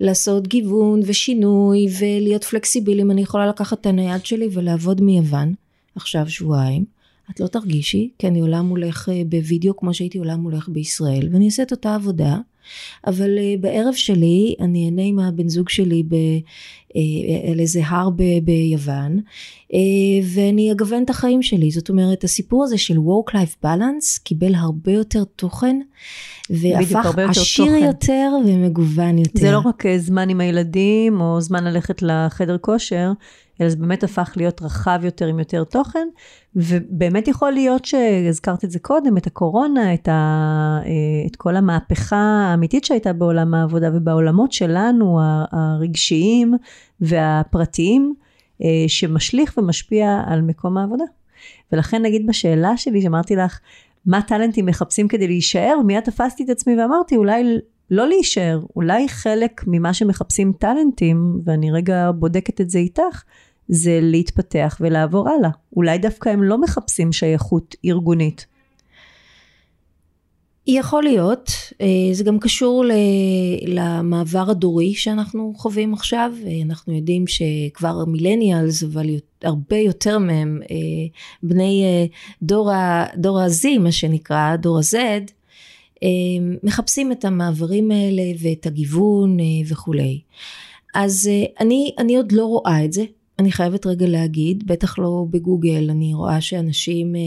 לעשות 0.00 0.48
גיוון 0.48 1.00
ושינוי 1.06 1.86
ולהיות 2.00 2.44
פלקסיביליים. 2.44 3.10
אני 3.10 3.22
יכולה 3.22 3.46
לקחת 3.46 3.80
את 3.80 3.86
הנייד 3.86 4.26
שלי 4.26 4.48
ולעבוד 4.52 5.00
מיוון, 5.00 5.54
עכשיו 5.96 6.30
שבועיים. 6.30 6.84
את 7.30 7.40
לא 7.40 7.46
תרגישי, 7.46 8.10
כי 8.18 8.28
אני 8.28 8.40
עולה 8.40 8.62
מולך 8.62 9.08
אה, 9.08 9.22
בווידאו 9.28 9.76
כמו 9.76 9.94
שהייתי 9.94 10.18
עולה 10.18 10.36
מולך 10.36 10.68
בישראל, 10.68 11.28
ואני 11.32 11.46
אעשה 11.46 11.62
את 11.62 11.72
אותה 11.72 11.94
עבודה, 11.94 12.38
אבל 13.06 13.38
אה, 13.38 13.54
בערב 13.60 13.94
שלי 13.94 14.54
אני 14.60 14.84
אהנה 14.84 15.02
עם 15.02 15.18
הבן 15.18 15.48
זוג 15.48 15.68
שלי 15.68 16.02
ב, 16.08 16.14
אה, 16.96 17.52
על 17.52 17.60
איזה 17.60 17.80
הר 17.86 18.10
ב, 18.10 18.22
ביוון, 18.42 19.20
אה, 19.74 19.78
ואני 20.34 20.72
אגוון 20.72 21.02
את 21.02 21.10
החיים 21.10 21.42
שלי. 21.42 21.70
זאת 21.70 21.88
אומרת, 21.88 22.24
הסיפור 22.24 22.64
הזה 22.64 22.78
של 22.78 22.96
Work-Life 22.96 23.64
Balance 23.64 24.22
קיבל 24.22 24.54
הרבה 24.54 24.92
יותר 24.92 25.24
תוכן, 25.24 25.80
והפך 26.50 27.04
יותר 27.04 27.30
עשיר 27.30 27.64
תוכן. 27.64 27.84
יותר 27.84 28.30
ומגוון 28.46 29.18
יותר. 29.18 29.40
זה 29.40 29.52
לא 29.52 29.60
רק 29.64 29.84
זמן 29.96 30.28
עם 30.28 30.40
הילדים, 30.40 31.20
או 31.20 31.40
זמן 31.40 31.64
ללכת 31.64 32.02
לחדר 32.02 32.58
כושר, 32.58 33.12
אלא 33.60 33.68
זה 33.68 33.76
באמת 33.76 34.04
הפך 34.04 34.32
להיות 34.36 34.62
רחב 34.62 35.00
יותר 35.02 35.26
עם 35.26 35.38
יותר 35.38 35.64
תוכן, 35.64 36.08
ובאמת 36.56 37.28
יכול 37.28 37.52
להיות 37.52 37.84
שהזכרת 37.84 38.64
את 38.64 38.70
זה 38.70 38.78
קודם, 38.78 39.16
את 39.16 39.26
הקורונה, 39.26 39.94
את, 39.94 40.08
ה, 40.08 40.12
אה, 40.86 41.26
את 41.26 41.36
כל 41.36 41.56
המהפכה 41.56 42.46
האמיתית 42.50 42.84
שהייתה 42.84 43.12
בעולם 43.12 43.54
העבודה 43.54 43.90
ובעולמות 43.94 44.52
שלנו, 44.52 45.20
הרגשיים 45.52 46.54
והפרטיים, 47.00 48.14
אה, 48.62 48.84
שמשליך 48.86 49.58
ומשפיע 49.58 50.22
על 50.26 50.42
מקום 50.42 50.78
העבודה. 50.78 51.04
ולכן 51.72 52.02
נגיד 52.02 52.26
בשאלה 52.26 52.76
שלי, 52.76 53.02
שאמרתי 53.02 53.36
לך, 53.36 53.60
מה 54.06 54.22
טאלנטים 54.22 54.66
מחפשים 54.66 55.08
כדי 55.08 55.26
להישאר, 55.26 55.80
מיד 55.86 56.02
תפסתי 56.02 56.44
את 56.44 56.48
עצמי 56.48 56.76
ואמרתי, 56.80 57.16
אולי 57.16 57.58
לא 57.90 58.08
להישאר, 58.08 58.60
אולי 58.76 59.08
חלק 59.08 59.64
ממה 59.66 59.94
שמחפשים 59.94 60.52
טאלנטים, 60.58 61.40
ואני 61.44 61.72
רגע 61.72 62.10
בודקת 62.14 62.60
את 62.60 62.70
זה 62.70 62.78
איתך, 62.78 63.22
זה 63.68 63.98
להתפתח 64.02 64.76
ולעבור 64.80 65.28
הלאה. 65.28 65.50
אולי 65.76 65.98
דווקא 65.98 66.28
הם 66.28 66.42
לא 66.42 66.60
מחפשים 66.60 67.12
שייכות 67.12 67.74
ארגונית. 67.84 68.46
יכול 70.66 71.02
להיות, 71.02 71.50
אה, 71.80 71.86
זה 72.12 72.24
גם 72.24 72.38
קשור 72.38 72.84
למעבר 73.66 74.50
הדורי 74.50 74.94
שאנחנו 74.94 75.52
חווים 75.56 75.94
עכשיו, 75.94 76.32
אה, 76.46 76.62
אנחנו 76.64 76.94
יודעים 76.94 77.24
שכבר 77.26 78.04
מילניאלס, 78.04 78.82
אבל 78.82 79.06
הרבה 79.42 79.76
יותר 79.76 80.18
מהם 80.18 80.60
אה, 80.70 80.76
בני 81.42 81.84
דור 82.42 82.70
ה-Z, 82.72 83.78
מה 83.80 83.92
שנקרא, 83.92 84.56
דור 84.56 84.78
ה-Z, 84.78 84.96
מחפשים 86.62 87.12
את 87.12 87.24
המעברים 87.24 87.90
האלה 87.90 88.22
ואת 88.40 88.66
הגיוון 88.66 89.40
אה, 89.40 89.44
וכולי. 89.68 90.20
אז 90.94 91.30
אה, 91.32 91.44
אני, 91.60 91.94
אני 91.98 92.16
עוד 92.16 92.32
לא 92.32 92.44
רואה 92.44 92.84
את 92.84 92.92
זה, 92.92 93.04
אני 93.38 93.52
חייבת 93.52 93.86
רגע 93.86 94.06
להגיד, 94.06 94.66
בטח 94.66 94.98
לא 94.98 95.26
בגוגל, 95.30 95.90
אני 95.90 96.14
רואה 96.14 96.40
שאנשים 96.40 97.16
אה, 97.16 97.20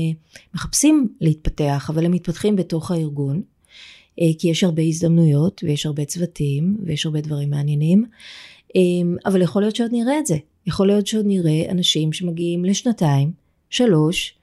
מחפשים 0.55 1.07
להתפתח, 1.21 1.89
אבל 1.93 2.05
הם 2.05 2.11
מתפתחים 2.11 2.55
בתוך 2.55 2.91
הארגון, 2.91 3.41
כי 4.39 4.47
יש 4.49 4.63
הרבה 4.63 4.81
הזדמנויות, 4.81 5.61
ויש 5.63 5.85
הרבה 5.85 6.05
צוותים, 6.05 6.77
ויש 6.85 7.05
הרבה 7.05 7.21
דברים 7.21 7.49
מעניינים, 7.49 8.05
אה, 8.75 8.81
אבל 9.25 9.41
יכול 9.41 9.61
להיות 9.61 9.75
שעוד 9.75 9.91
נראה 9.91 10.19
את 10.19 10.25
זה. 10.25 10.37
יכול 10.67 10.87
להיות 10.87 11.07
שעוד 11.07 11.25
נראה 11.25 11.71
אנשים 11.71 12.13
שמגיעים 12.13 12.65
לשנתיים, 12.65 13.31
שלוש, 13.69 14.36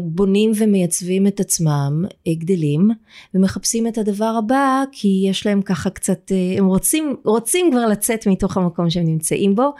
בונים 0.00 0.52
ומייצבים 0.56 1.26
את 1.26 1.40
עצמם, 1.40 2.04
אה, 2.26 2.34
גדלים, 2.34 2.90
ומחפשים 3.34 3.86
את 3.86 3.98
הדבר 3.98 4.34
הבא, 4.38 4.84
כי 4.92 5.26
יש 5.28 5.46
להם 5.46 5.62
ככה 5.62 5.90
קצת, 5.90 6.32
אה, 6.32 6.58
הם 6.58 6.66
רוצים, 6.66 7.16
רוצים 7.24 7.70
כבר 7.70 7.86
לצאת 7.86 8.26
מתוך 8.26 8.56
המקום 8.56 8.90
שהם 8.90 9.06
נמצאים 9.06 9.54
בו, 9.54 9.70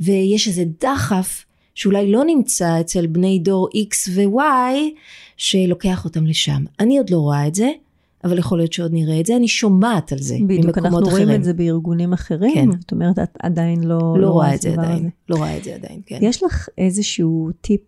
ויש 0.00 0.48
איזה 0.48 0.64
דחף 0.80 1.44
שאולי 1.74 2.12
לא 2.12 2.24
נמצא 2.24 2.80
אצל 2.80 3.06
בני 3.06 3.38
דור 3.38 3.68
X 3.68 4.10
ו-Y, 4.14 4.40
שלוקח 5.36 6.04
אותם 6.04 6.26
לשם. 6.26 6.64
אני 6.80 6.98
עוד 6.98 7.10
לא 7.10 7.18
רואה 7.18 7.46
את 7.46 7.54
זה, 7.54 7.70
אבל 8.24 8.38
יכול 8.38 8.58
להיות 8.58 8.72
שעוד 8.72 8.92
נראה 8.92 9.20
את 9.20 9.26
זה, 9.26 9.36
אני 9.36 9.48
שומעת 9.48 10.12
על 10.12 10.18
זה 10.18 10.34
בדיוק, 10.44 10.64
ממקומות 10.64 10.76
אנחנו 10.76 11.08
אחרים. 11.08 11.26
רואים 11.26 11.40
את 11.40 11.44
זה 11.44 11.52
בארגונים 11.52 12.12
אחרים, 12.12 12.54
כן. 12.54 12.80
זאת 12.80 12.92
אומרת, 12.92 13.18
את 13.18 13.36
עדיין 13.42 13.84
לא, 13.84 14.14
לא 14.18 14.28
רואה 14.30 14.54
את 14.54 14.62
זה 14.62 14.72
עדיין, 14.72 14.98
הזה. 14.98 15.08
לא 15.28 15.36
רואה 15.36 15.56
את 15.56 15.64
זה 15.64 15.74
עדיין, 15.74 16.00
כן. 16.06 16.18
יש 16.22 16.42
לך 16.42 16.68
איזשהו 16.78 17.50
טיפ 17.60 17.82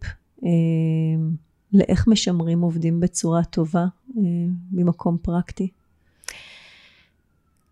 אה, 0.45 0.51
לאיך 1.73 2.09
משמרים 2.09 2.61
עובדים 2.61 3.01
בצורה 3.01 3.45
טובה, 3.45 3.85
אה, 4.17 4.23
ממקום 4.73 5.17
פרקטי? 5.23 5.69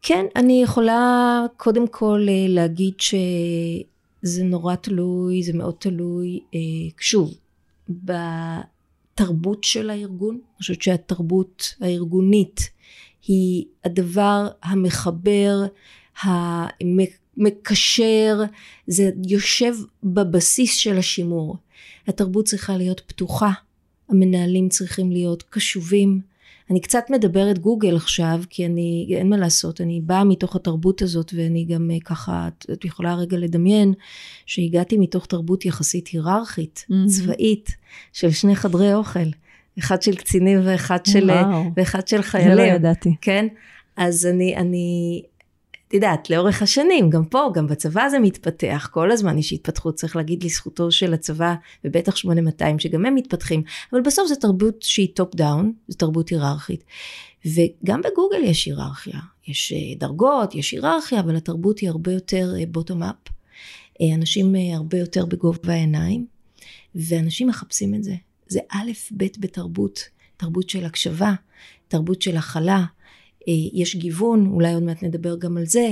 כן, 0.03 0.27
אני 0.37 0.63
יכולה 0.63 1.47
קודם 1.57 1.89
כל 1.89 2.27
אה, 2.29 2.47
להגיד 2.49 2.95
שזה 3.01 4.45
נורא 4.45 4.75
תלוי, 4.75 5.43
זה 5.43 5.53
מאוד 5.53 5.75
תלוי, 5.79 6.41
אה, 6.55 6.61
שוב, 7.01 7.35
בתרבות 7.89 9.65
של 9.65 9.91
הארגון. 9.91 10.35
אני 10.35 10.59
חושבת 10.59 10.83
שהתרבות 10.83 11.75
הארגונית 11.81 12.61
היא 13.27 13.65
הדבר 13.85 14.49
המחבר, 14.63 15.65
המקשר, 16.23 18.43
זה 18.87 19.11
יושב 19.29 19.75
בבסיס 20.03 20.77
של 20.77 20.99
השימור. 20.99 21.57
התרבות 22.07 22.45
צריכה 22.45 22.77
להיות 22.77 23.01
פתוחה, 23.07 23.51
המנהלים 24.11 24.69
צריכים 24.69 25.13
להיות 25.13 25.43
קשובים. 25.51 26.21
אני 26.71 26.81
קצת 26.81 27.05
מדברת 27.11 27.59
גוגל 27.59 27.97
עכשיו, 27.97 28.43
כי 28.51 28.67
אני, 28.67 29.07
אין 29.17 29.29
מה 29.29 29.37
לעשות, 29.37 29.81
אני 29.81 30.01
באה 30.01 30.25
מתוך 30.25 30.57
התרבות 30.57 31.03
הזאת, 31.03 31.33
ואני 31.37 31.65
גם 31.65 31.91
אה, 31.91 31.97
ככה, 32.05 32.49
את, 32.49 32.67
את 32.73 32.85
יכולה 32.85 33.15
רגע 33.15 33.37
לדמיין, 33.37 33.93
שהגעתי 34.47 34.99
מתוך 34.99 35.27
תרבות 35.27 35.65
יחסית 35.65 36.09
היררכית, 36.09 36.85
מהמם. 36.89 37.07
צבאית, 37.07 37.71
של 38.13 38.31
שני 38.31 38.57
חדרי 38.57 38.95
אוכל, 38.95 39.29
אחד 39.79 40.03
של 40.03 40.15
קצינים 40.15 40.61
ואחד 40.65 41.07
של, 41.07 41.31
וואו. 41.31 41.65
ואחד 41.77 42.09
של 42.09 42.17
זה 42.17 42.17
לא 42.17 42.23
חיילים. 42.23 42.75
ידעתי. 42.75 43.15
כן? 43.21 43.47
אז 43.97 44.27
אני, 44.27 44.57
אני, 44.57 45.23
את 45.91 45.95
יודעת, 45.95 46.31
לאורך 46.31 46.63
השנים, 46.63 47.11
גם 47.11 47.25
פה, 47.25 47.51
גם 47.55 47.67
בצבא 47.67 48.09
זה 48.09 48.19
מתפתח, 48.19 48.89
כל 48.93 49.11
הזמן 49.11 49.39
יש 49.39 49.53
התפתחות, 49.53 49.95
צריך 49.95 50.17
להגיד 50.17 50.45
לזכותו 50.45 50.93
של 50.93 51.15
הצבא, 51.15 51.55
ובטח 51.85 52.17
8200, 52.17 52.79
שגם 52.79 53.07
הם 53.07 53.15
מתפתחים, 53.15 53.63
אבל 53.93 54.01
בסוף 54.01 54.29
זו 54.29 54.35
תרבות 54.35 54.83
שהיא 54.83 55.09
top 55.15 55.35
down, 55.35 55.73
זו 55.89 55.97
תרבות 55.99 56.29
היררכית. 56.29 56.85
וגם 57.47 58.01
בגוגל 58.03 58.43
יש 58.45 58.67
היררכיה, 58.67 59.21
יש 59.49 59.73
אה, 59.73 59.99
דרגות, 59.99 60.55
יש 60.55 60.73
היררכיה, 60.73 61.21
אבל 61.21 61.37
התרבות 61.37 61.79
היא 61.79 61.89
הרבה 61.89 62.13
יותר 62.13 62.55
bottom 62.69 63.03
up. 63.03 63.17
אנשים 64.15 64.57
אה, 64.57 64.77
הרבה 64.77 64.99
יותר 64.99 65.27
בגובה 65.27 65.73
העיניים, 65.73 66.27
ואנשים 66.95 67.49
מחפשים 67.49 67.95
את 67.95 68.05
זה. 68.05 68.15
זה 68.49 68.61
א' 68.71 68.91
ב' 69.17 69.27
בתרבות, 69.39 70.01
תרבות 70.37 70.71
של 70.71 70.85
הקשבה, 70.85 71.33
תרבות 71.89 72.23
של 72.23 72.37
הכלה, 72.37 72.75
אה, 72.75 72.85
יש 73.73 73.97
גיוון, 73.97 74.47
אולי 74.47 74.75
עוד 74.75 74.83
מעט 74.83 75.03
נדבר 75.03 75.37
גם 75.37 75.57
על 75.57 75.67
זה. 75.67 75.91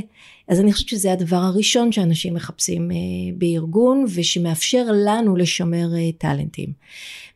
אז 0.48 0.60
אני 0.60 0.72
חושבת 0.72 0.88
שזה 0.88 1.12
הדבר 1.12 1.36
הראשון 1.36 1.92
שאנשים 1.92 2.34
מחפשים 2.34 2.90
אה, 2.90 2.96
בארגון, 3.38 4.04
ושמאפשר 4.14 4.86
לנו 5.06 5.36
לשמר 5.36 5.88
אה, 5.96 6.12
טאלנטים. 6.18 6.72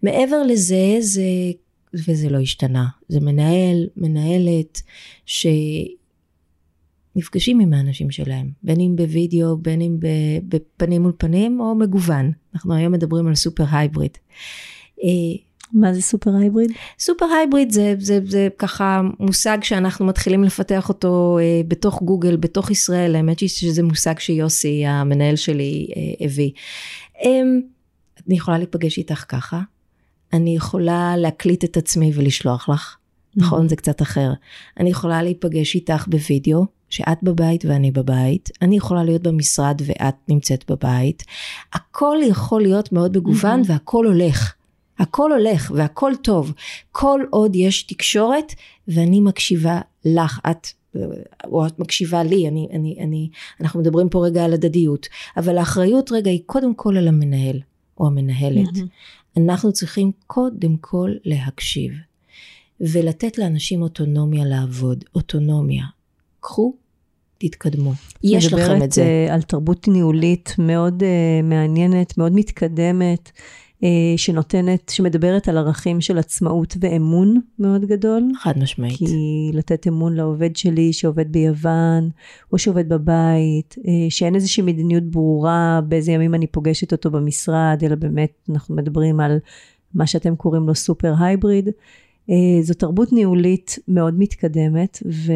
מעבר 0.02 0.42
לזה, 0.42 0.96
זה, 1.00 1.22
וזה 1.94 2.28
לא 2.28 2.38
השתנה, 2.38 2.86
זה 3.08 3.20
מנהל, 3.20 3.86
מנהלת, 3.96 4.82
שנפגשים 7.14 7.60
עם 7.60 7.72
האנשים 7.72 8.10
שלהם, 8.10 8.50
בין 8.62 8.80
אם 8.80 8.96
בווידאו, 8.96 9.56
בין 9.56 9.80
אם 9.80 9.96
בפנים 10.48 11.02
מול 11.02 11.12
פנים, 11.18 11.60
או 11.60 11.74
מגוון. 11.74 12.32
אנחנו 12.54 12.74
היום 12.74 12.92
מדברים 12.92 13.26
על 13.26 13.34
super 13.34 13.64
hybrid. 13.70 14.18
מה 15.72 15.94
זה 15.94 16.02
super 16.02 16.30
hybrid? 16.36 16.72
super 16.98 17.24
hybrid 17.24 17.70
זה, 17.70 17.94
זה, 17.98 18.18
זה 18.26 18.48
ככה 18.58 19.00
מושג 19.20 19.58
שאנחנו 19.62 20.06
מתחילים 20.06 20.44
לפתח 20.44 20.88
אותו 20.88 21.38
אה, 21.40 21.60
בתוך 21.68 22.02
גוגל, 22.02 22.36
בתוך 22.36 22.70
ישראל, 22.70 23.16
האמת 23.16 23.40
היא 23.40 23.48
שזה 23.48 23.82
מושג 23.82 24.18
שיוסי, 24.18 24.86
המנהל 24.86 25.36
שלי, 25.36 25.88
אה, 25.96 26.26
הביא. 26.26 26.50
אה, 27.24 27.40
אני 28.26 28.36
יכולה 28.36 28.58
להיפגש 28.58 28.98
איתך 28.98 29.24
ככה, 29.28 29.60
אני 30.32 30.56
יכולה 30.56 31.16
להקליט 31.16 31.64
את 31.64 31.76
עצמי 31.76 32.12
ולשלוח 32.14 32.68
לך, 32.68 32.96
נכון? 33.36 33.68
זה 33.68 33.76
קצת 33.76 34.02
אחר. 34.02 34.32
אני 34.80 34.90
יכולה 34.90 35.22
להיפגש 35.22 35.74
איתך 35.74 36.06
בווידאו, 36.08 36.66
שאת 36.88 37.18
בבית 37.22 37.64
ואני 37.64 37.90
בבית, 37.90 38.50
אני 38.62 38.76
יכולה 38.76 39.04
להיות 39.04 39.22
במשרד 39.22 39.82
ואת 39.84 40.14
נמצאת 40.28 40.70
בבית. 40.70 41.22
הכל 41.72 42.16
יכול 42.28 42.62
להיות 42.62 42.92
מאוד 42.92 43.16
מגוון 43.16 43.62
והכל 43.66 44.06
הולך. 44.06 44.54
הכל 44.98 45.32
הולך 45.32 45.72
והכל 45.74 46.12
טוב. 46.22 46.52
כל 46.92 47.20
עוד 47.30 47.56
יש 47.56 47.82
תקשורת 47.82 48.52
ואני 48.88 49.20
מקשיבה 49.20 49.80
לך, 50.04 50.40
את 50.50 50.66
או 51.44 51.66
את 51.66 51.78
מקשיבה 51.78 52.22
לי, 52.22 52.48
אני, 52.48 52.68
אני, 52.72 52.96
אני, 53.00 53.28
אנחנו 53.60 53.80
מדברים 53.80 54.08
פה 54.08 54.26
רגע 54.26 54.44
על 54.44 54.52
הדדיות, 54.52 55.08
אבל 55.36 55.58
האחריות 55.58 56.12
רגע 56.12 56.30
היא 56.30 56.40
קודם 56.46 56.74
כל 56.74 56.96
על 56.96 57.08
המנהל 57.08 57.60
או 57.98 58.06
המנהלת. 58.06 58.76
Mm-hmm. 58.76 59.36
אנחנו 59.36 59.72
צריכים 59.72 60.12
קודם 60.26 60.76
כל 60.76 61.10
להקשיב 61.24 61.92
ולתת 62.80 63.38
לאנשים 63.38 63.82
אוטונומיה 63.82 64.44
לעבוד, 64.44 65.04
אוטונומיה. 65.14 65.84
קחו, 66.40 66.74
תתקדמו. 67.38 67.92
יש 68.24 68.52
לכם 68.52 68.82
את 68.82 68.92
זה. 68.92 69.02
מדברת 69.02 69.30
על 69.30 69.42
תרבות 69.42 69.88
ניהולית 69.88 70.54
מאוד 70.58 71.02
uh, 71.02 71.06
מעניינת, 71.44 72.18
מאוד 72.18 72.32
מתקדמת. 72.34 73.30
אה, 73.84 73.88
שנותנת, 74.16 74.88
שמדברת 74.88 75.48
על 75.48 75.58
ערכים 75.58 76.00
של 76.00 76.18
עצמאות 76.18 76.76
ואמון 76.80 77.40
מאוד 77.58 77.84
גדול. 77.84 78.22
חד 78.42 78.58
משמעית. 78.58 78.98
כי 78.98 79.50
לתת 79.52 79.86
אמון 79.86 80.14
לעובד 80.14 80.56
שלי 80.56 80.92
שעובד 80.92 81.32
ביוון, 81.32 82.10
או 82.52 82.58
שעובד 82.58 82.88
בבית, 82.88 83.74
אה, 83.86 84.10
שאין 84.10 84.34
איזושהי 84.34 84.62
מדיניות 84.62 85.04
ברורה 85.04 85.80
באיזה 85.88 86.12
ימים 86.12 86.34
אני 86.34 86.46
פוגשת 86.46 86.92
אותו 86.92 87.10
במשרד, 87.10 87.78
אלא 87.82 87.94
באמת 87.94 88.48
אנחנו 88.50 88.74
מדברים 88.74 89.20
על 89.20 89.38
מה 89.94 90.06
שאתם 90.06 90.36
קוראים 90.36 90.66
לו 90.66 90.74
סופר 90.74 91.14
הייבריד. 91.20 91.68
אה, 92.30 92.62
זו 92.62 92.74
תרבות 92.74 93.12
ניהולית 93.12 93.78
מאוד 93.88 94.14
מתקדמת, 94.18 94.98
ו... 95.06 95.32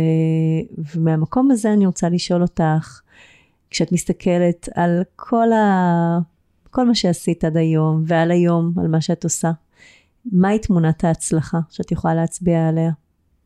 ומהמקום 0.94 1.50
הזה 1.50 1.72
אני 1.72 1.86
רוצה 1.86 2.08
לשאול 2.08 2.42
אותך, 2.42 3.00
כשאת 3.70 3.92
מסתכלת 3.92 4.68
על 4.74 5.02
כל 5.16 5.52
ה... 5.52 6.35
כל 6.76 6.86
מה 6.86 6.94
שעשית 6.94 7.44
עד 7.44 7.56
היום, 7.56 8.02
ועל 8.06 8.30
היום, 8.30 8.72
על 8.80 8.88
מה 8.88 9.00
שאת 9.00 9.24
עושה. 9.24 9.50
מהי 10.32 10.58
תמונת 10.58 11.04
ההצלחה 11.04 11.58
שאת 11.70 11.92
יכולה 11.92 12.14
להצביע 12.14 12.68
עליה? 12.68 12.90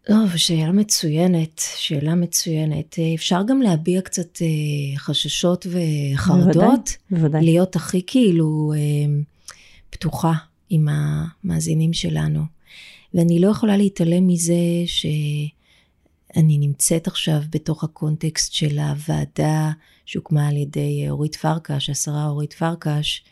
טוב, 0.07 0.37
שאלה 0.37 0.73
מצוינת, 0.73 1.63
שאלה 1.77 2.15
מצוינת. 2.15 2.97
אפשר 3.15 3.43
גם 3.47 3.63
להביע 3.63 4.01
קצת 4.01 4.43
אה, 4.43 4.99
חששות 4.99 5.67
וחרדות. 5.67 6.55
בוודאי, 6.55 6.77
בוודאי. 7.11 7.45
להיות 7.45 7.77
הכי 7.77 8.03
כאילו 8.07 8.73
אה, 8.77 9.13
פתוחה 9.91 10.33
עם 10.71 10.89
המאזינים 10.91 11.93
שלנו. 11.93 12.41
ואני 13.15 13.41
לא 13.41 13.49
יכולה 13.49 13.77
להתעלם 13.77 14.27
מזה 14.27 14.55
שאני 16.35 16.59
נמצאת 16.59 17.07
עכשיו 17.07 17.41
בתוך 17.51 17.85
הקונטקסט 17.85 18.53
של 18.53 18.79
הוועדה 18.79 19.71
שהוקמה 20.07 20.49
על 20.49 20.57
ידי 20.57 21.05
אה, 21.05 21.11
אורית 21.11 21.37
פרקש, 21.37 21.91
השרה 21.91 22.27
אורית 22.27 22.53
פרקש, 22.53 23.25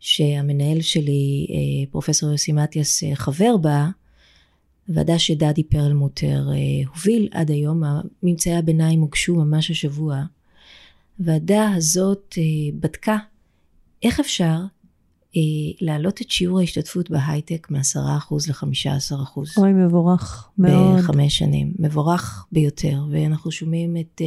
שהמנהל 0.00 0.80
שלי, 0.80 1.46
אה, 1.50 1.90
פרופסור 1.90 2.30
יוסי 2.30 2.52
מתיאס, 2.52 3.04
אה, 3.04 3.14
חבר 3.14 3.56
בה, 3.56 3.88
ועדה 4.88 5.18
שדדי 5.18 5.62
פרלמוטר 5.64 6.48
הוביל 6.94 7.28
עד 7.32 7.50
היום, 7.50 7.82
ממצאי 8.22 8.54
הביניים 8.54 9.00
הוגשו 9.00 9.34
ממש 9.34 9.70
השבוע. 9.70 10.22
הוועדה 11.18 11.70
הזאת 11.76 12.38
בדקה 12.80 13.16
איך 14.02 14.20
אפשר 14.20 14.56
להעלות 15.80 16.20
את 16.20 16.30
שיעור 16.30 16.60
ההשתתפות 16.60 17.10
בהייטק 17.10 17.66
מ-10% 17.70 18.34
ל-15%. 18.48 19.38
אוי, 19.56 19.72
מבורך 19.72 20.50
מאוד. 20.58 20.98
בחמש 20.98 21.38
שנים. 21.38 21.72
מבורך 21.78 22.46
ביותר. 22.52 23.04
ואנחנו 23.10 23.50
שומעים 23.50 23.96
את 23.96 24.20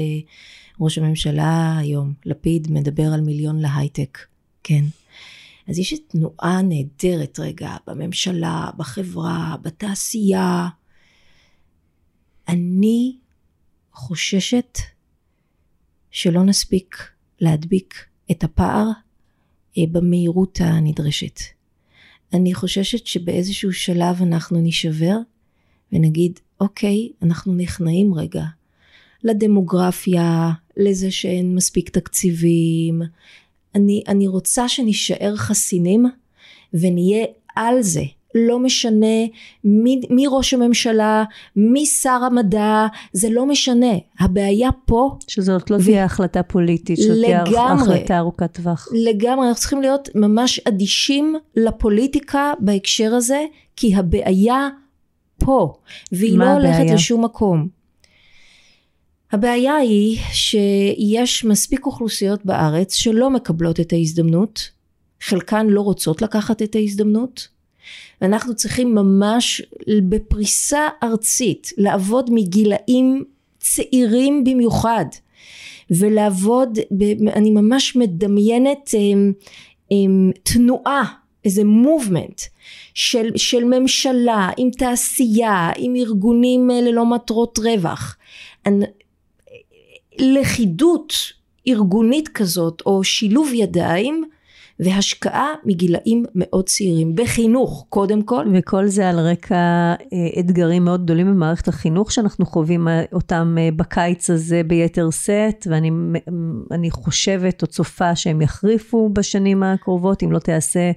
ראש 0.80 0.98
הממשלה 0.98 1.78
היום, 1.78 2.14
לפיד, 2.26 2.72
מדבר 2.72 3.14
על 3.14 3.22
מיליון 3.22 3.60
להייטק, 3.60 4.18
כן. 4.64 4.84
אז 5.68 5.80
יש 5.80 5.94
תנועה 6.08 6.62
נהדרת 6.62 7.40
רגע 7.40 7.76
בממשלה, 7.88 8.70
בחברה, 8.78 9.56
בתעשייה. 9.62 10.68
אני 12.48 13.18
חוששת 13.94 14.78
שלא 16.12 16.44
נספיק 16.44 17.10
להדביק 17.40 18.06
את 18.32 18.44
הפער 18.44 18.88
אה, 18.88 19.05
במהירות 19.78 20.60
הנדרשת. 20.62 21.40
אני 22.34 22.54
חוששת 22.54 23.06
שבאיזשהו 23.06 23.74
שלב 23.74 24.22
אנחנו 24.22 24.62
נשבר 24.62 25.18
ונגיד, 25.94 26.40
אוקיי, 26.60 27.10
אנחנו 27.22 27.54
נכנעים 27.54 28.14
רגע 28.14 28.44
לדמוגרפיה, 29.24 30.52
לזה 30.78 31.12
שאין 31.12 31.56
מספיק 31.56 31.90
תקציבים. 31.90 33.02
אני, 33.76 34.04
אני 34.08 34.28
רוצה 34.28 34.70
שנישאר 34.70 35.36
חסינים 35.36 36.06
ונהיה 36.74 37.26
על 37.56 37.82
זה. 37.82 38.04
לא 38.36 38.60
משנה 38.60 39.26
מי, 39.64 40.02
מי 40.10 40.24
ראש 40.30 40.54
הממשלה, 40.54 41.24
מי 41.56 41.86
שר 41.86 42.20
המדע, 42.26 42.88
זה 43.14 43.30
לא 43.30 43.46
משנה. 43.46 43.94
הבעיה 44.20 44.70
פה... 44.86 45.18
שזאת 45.28 45.70
לא 45.70 45.76
ו... 45.76 45.84
תהיה 45.84 46.06
החלטה 46.06 46.44
פוליטית, 46.44 46.98
זאת 46.98 47.18
תהיה 47.46 47.72
החלטה 47.72 48.18
ארוכת 48.18 48.54
טווח. 48.54 48.88
לגמרי, 48.92 49.48
אנחנו 49.48 49.62
צריכים 49.62 49.82
להיות 49.82 50.10
ממש 50.16 50.60
אדישים 50.60 51.36
לפוליטיקה 51.56 52.54
בהקשר 52.60 53.14
הזה, 53.16 53.46
כי 53.76 53.96
הבעיה 53.96 54.70
פה, 55.38 55.74
והיא 56.12 56.38
לא 56.38 56.46
הולכת 56.46 56.80
הבעיה? 56.80 56.94
לשום 56.94 57.26
מקום. 57.26 57.68
הבעיה 59.32 59.76
היא 59.76 60.20
שיש 60.32 61.46
מספיק 61.46 61.86
אוכלוסיות 61.86 62.46
בארץ 62.46 62.94
שלא 62.94 63.30
מקבלות 63.30 63.80
את 63.80 63.94
ההזדמנות, 63.94 64.70
חלקן 65.22 65.68
לא 65.68 65.82
רוצות 65.82 66.22
לקחת 66.22 66.62
את 66.62 66.76
ההזדמנות, 66.76 67.55
ואנחנו 68.22 68.56
צריכים 68.56 68.96
ממש 68.96 69.62
בפריסה 70.10 70.88
ארצית 71.04 71.72
לעבוד 71.78 72.30
מגילאים 72.34 73.24
צעירים 73.60 74.44
במיוחד 74.44 75.06
ולעבוד, 75.92 76.80
אני 77.34 77.52
ממש 77.52 77.96
מדמיינת 77.96 78.90
עם, 78.94 79.34
עם 79.90 80.32
תנועה, 80.44 81.04
איזה 81.46 81.64
מובמנט 81.64 82.42
של, 82.94 83.32
של 83.36 83.64
ממשלה, 83.64 84.50
עם 84.58 84.70
תעשייה, 84.70 85.72
עם 85.78 85.96
ארגונים 85.96 86.70
ללא 86.70 87.06
מטרות 87.06 87.60
רווח. 87.60 88.18
לכידות 90.20 91.14
ארגונית 91.68 92.28
כזאת 92.28 92.82
או 92.86 93.04
שילוב 93.04 93.52
ידיים 93.54 94.24
והשקעה 94.80 95.54
מגילאים 95.66 96.26
מאוד 96.36 96.66
צעירים 96.70 97.16
בחינוך 97.16 97.86
קודם 97.90 98.22
כל. 98.22 98.46
וכל 98.54 98.88
זה 98.88 99.10
על 99.10 99.20
רקע 99.20 99.56
אה, 99.56 99.96
אתגרים 100.40 100.86
מאוד 100.86 101.04
גדולים 101.04 101.28
במערכת 101.28 101.68
החינוך 101.68 102.12
שאנחנו 102.12 102.46
חווים 102.46 102.88
אה, 102.88 103.04
אותם 103.14 103.56
אה, 103.60 103.70
בקיץ 103.76 104.30
הזה 104.30 104.62
ביתר 104.64 105.10
שאת 105.10 105.68
ואני 105.70 106.92
חושבת 106.92 107.62
או 107.62 107.68
צופה 107.68 108.16
שהם 108.16 108.42
יחריפו 108.42 109.10
בשנים 109.14 109.64
הקרובות 109.64 110.24
אם 110.24 110.32
לא 110.32 110.40
תיעשה 110.40 110.92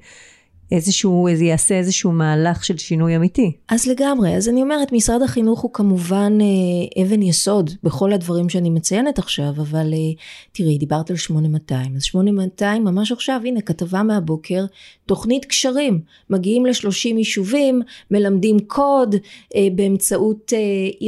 איזשהו, 0.72 1.28
זה 1.34 1.44
יעשה 1.44 1.78
איזשהו 1.78 2.12
מהלך 2.12 2.64
של 2.64 2.76
שינוי 2.76 3.16
אמיתי. 3.16 3.52
אז 3.68 3.86
לגמרי, 3.86 4.36
אז 4.36 4.48
אני 4.48 4.62
אומרת, 4.62 4.92
משרד 4.92 5.22
החינוך 5.22 5.60
הוא 5.60 5.72
כמובן 5.72 6.38
אה, 6.40 7.02
אבן 7.02 7.22
יסוד 7.22 7.70
בכל 7.82 8.12
הדברים 8.12 8.48
שאני 8.48 8.70
מציינת 8.70 9.18
עכשיו, 9.18 9.50
אבל 9.56 9.92
אה, 9.92 10.22
תראי, 10.52 10.78
דיברת 10.78 11.10
על 11.10 11.16
8200, 11.16 11.96
אז 11.96 12.02
8200 12.02 12.84
ממש 12.84 13.12
עכשיו, 13.12 13.40
הנה 13.44 13.60
כתבה 13.60 14.02
מהבוקר, 14.02 14.64
תוכנית 15.06 15.44
קשרים, 15.44 16.00
מגיעים 16.30 16.66
ל-30 16.66 17.16
יישובים, 17.18 17.82
מלמדים 18.10 18.58
קוד 18.66 19.14
אה, 19.56 19.68
באמצעות 19.74 20.52
אה, 20.52 20.58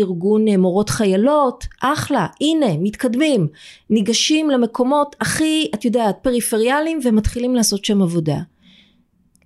ארגון 0.01 0.49
אה, 0.49 0.57
מורות 0.57 0.91
חיילות, 0.91 1.65
אחלה, 1.81 2.27
הנה, 2.41 2.79
מתקדמים, 2.79 3.47
ניגשים 3.91 4.51
למקומות 4.51 5.17
הכי, 5.21 5.71
את 5.75 5.85
יודעת, 5.85 6.19
פריפריאליים 6.23 7.01
ומתחילים 7.05 7.55
לעשות 7.55 7.85
שם 7.85 8.03
עבודה. 8.03 8.39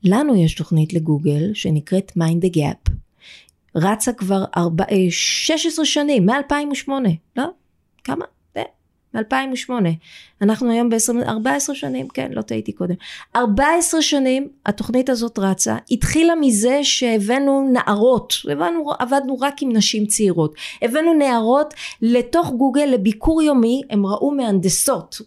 לנו 0.04 0.36
יש 0.36 0.54
תוכנית 0.54 0.92
לגוגל 0.92 1.54
שנקראת 1.54 2.12
Mind 2.18 2.44
the 2.44 2.56
Gap. 2.56 2.90
רצה 3.76 4.12
כבר 4.12 4.44
4, 4.56 4.84
16 5.10 5.84
שנים, 5.84 6.26
מ-2008, 6.26 6.90
לא? 7.36 7.44
כמה? 8.04 8.24
מ-2008. 9.14 9.72
אנחנו 10.42 10.70
היום 10.70 10.90
ב-14 10.90 11.74
שנים, 11.74 12.08
כן, 12.08 12.32
לא 12.32 12.42
טעיתי 12.42 12.72
קודם. 12.72 12.94
14 13.36 14.02
שנים 14.02 14.48
התוכנית 14.66 15.08
הזאת 15.08 15.38
רצה, 15.38 15.76
התחילה 15.90 16.34
מזה 16.34 16.80
שהבאנו 16.82 17.70
נערות, 17.72 18.34
הבאנו, 18.52 18.92
עבדנו 18.98 19.38
רק 19.40 19.62
עם 19.62 19.72
נשים 19.72 20.06
צעירות. 20.06 20.54
הבאנו 20.82 21.14
נערות 21.14 21.74
לתוך 22.02 22.50
גוגל 22.50 22.84
לביקור 22.84 23.42
יומי, 23.42 23.82
הם 23.90 24.06
ראו 24.06 24.30
מהנדסות, 24.30 25.20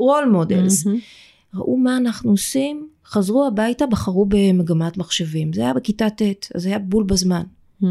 role 0.00 0.34
models. 0.34 0.86
Mm-hmm. 0.86 1.54
ראו 1.54 1.76
מה 1.76 1.96
אנחנו 1.96 2.30
עושים, 2.30 2.88
חזרו 3.14 3.46
הביתה, 3.46 3.86
בחרו 3.86 4.26
במגמת 4.28 4.96
מחשבים. 4.96 5.52
זה 5.52 5.60
היה 5.60 5.74
בכיתה 5.74 6.10
ט', 6.10 6.22
אז 6.54 6.62
זה 6.62 6.68
היה 6.68 6.78
בול 6.78 7.04
בזמן. 7.04 7.42
Mm-hmm. 7.82 7.86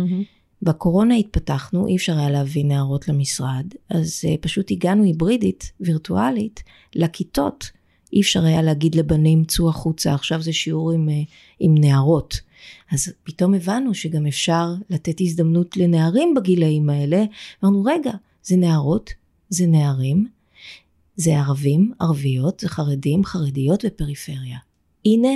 בקורונה 0.62 1.16
התפתחנו, 1.16 1.88
אי 1.88 1.96
אפשר 1.96 2.18
היה 2.18 2.30
להביא 2.30 2.66
נערות 2.66 3.08
למשרד, 3.08 3.66
אז 3.90 4.22
uh, 4.26 4.42
פשוט 4.42 4.72
הגענו 4.72 5.04
היברידית, 5.04 5.72
וירטואלית, 5.80 6.64
לכיתות. 6.96 7.72
אי 8.14 8.22
אפשר 8.22 8.46
היה 8.46 8.62
להגיד 8.62 8.96
לבנים, 8.96 9.44
צאו 9.46 9.70
החוצה, 9.70 10.14
עכשיו 10.14 10.42
זה 10.42 10.54
שיעור 10.54 10.92
עם, 10.92 11.10
uh, 11.10 11.32
עם 11.60 11.76
נערות. 11.78 12.42
אז 12.92 13.14
פתאום 13.24 13.54
הבנו 13.54 13.94
שגם 13.94 14.26
אפשר 14.26 14.74
לתת 14.90 15.22
הזדמנות 15.22 15.78
לנערים 15.78 16.34
בגילאים 16.34 16.90
האלה. 16.90 17.24
אמרנו, 17.64 17.84
רגע, 17.84 18.12
זה 18.44 18.56
נערות, 18.56 19.14
זה 19.50 19.68
נערים, 19.68 20.28
זה 21.16 21.40
ערבים, 21.40 21.92
ערביות, 22.00 22.60
זה 22.60 22.70
חרדים, 22.70 23.26
חרדיות 23.26 23.86
ופריפריה. 23.88 24.58
הנה 25.06 25.34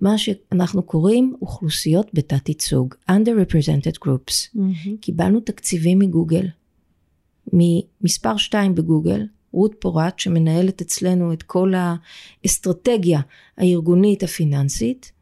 מה 0.00 0.18
שאנחנו 0.18 0.82
קוראים 0.82 1.34
אוכלוסיות 1.42 2.06
בתת 2.14 2.48
ייצוג, 2.48 2.94
under-represented 3.10 4.06
groups. 4.06 4.56
Mm-hmm. 4.56 4.90
קיבלנו 5.00 5.40
תקציבים 5.40 5.98
מגוגל, 5.98 6.46
ממספר 7.52 8.36
2 8.36 8.74
בגוגל, 8.74 9.26
רות 9.52 9.74
פורט 9.78 10.18
שמנהלת 10.18 10.80
אצלנו 10.80 11.32
את 11.32 11.42
כל 11.42 11.72
האסטרטגיה 12.44 13.20
הארגונית 13.58 14.22
הפיננסית, 14.22 15.12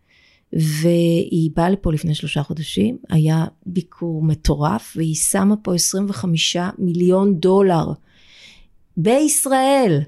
והיא 0.53 1.51
באה 1.57 1.71
לפה 1.71 1.93
לפני 1.93 2.15
שלושה 2.15 2.43
חודשים, 2.43 2.99
היה 3.09 3.47
ביקור 3.67 4.23
מטורף, 4.23 4.93
והיא 4.97 5.15
שמה 5.15 5.57
פה 5.57 5.75
25 5.75 6.57
מיליון 6.79 7.35
דולר 7.35 7.87
בישראל 8.97 10.01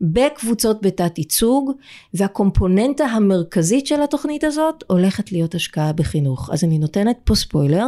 בקבוצות 0.00 0.82
בתת 0.82 1.18
ייצוג, 1.18 1.72
והקומפוננטה 2.14 3.04
המרכזית 3.04 3.86
של 3.86 4.02
התוכנית 4.02 4.44
הזאת 4.44 4.84
הולכת 4.86 5.32
להיות 5.32 5.54
השקעה 5.54 5.92
בחינוך. 5.92 6.50
אז 6.52 6.64
אני 6.64 6.78
נותנת 6.78 7.16
פה 7.24 7.34
ספוילר, 7.34 7.86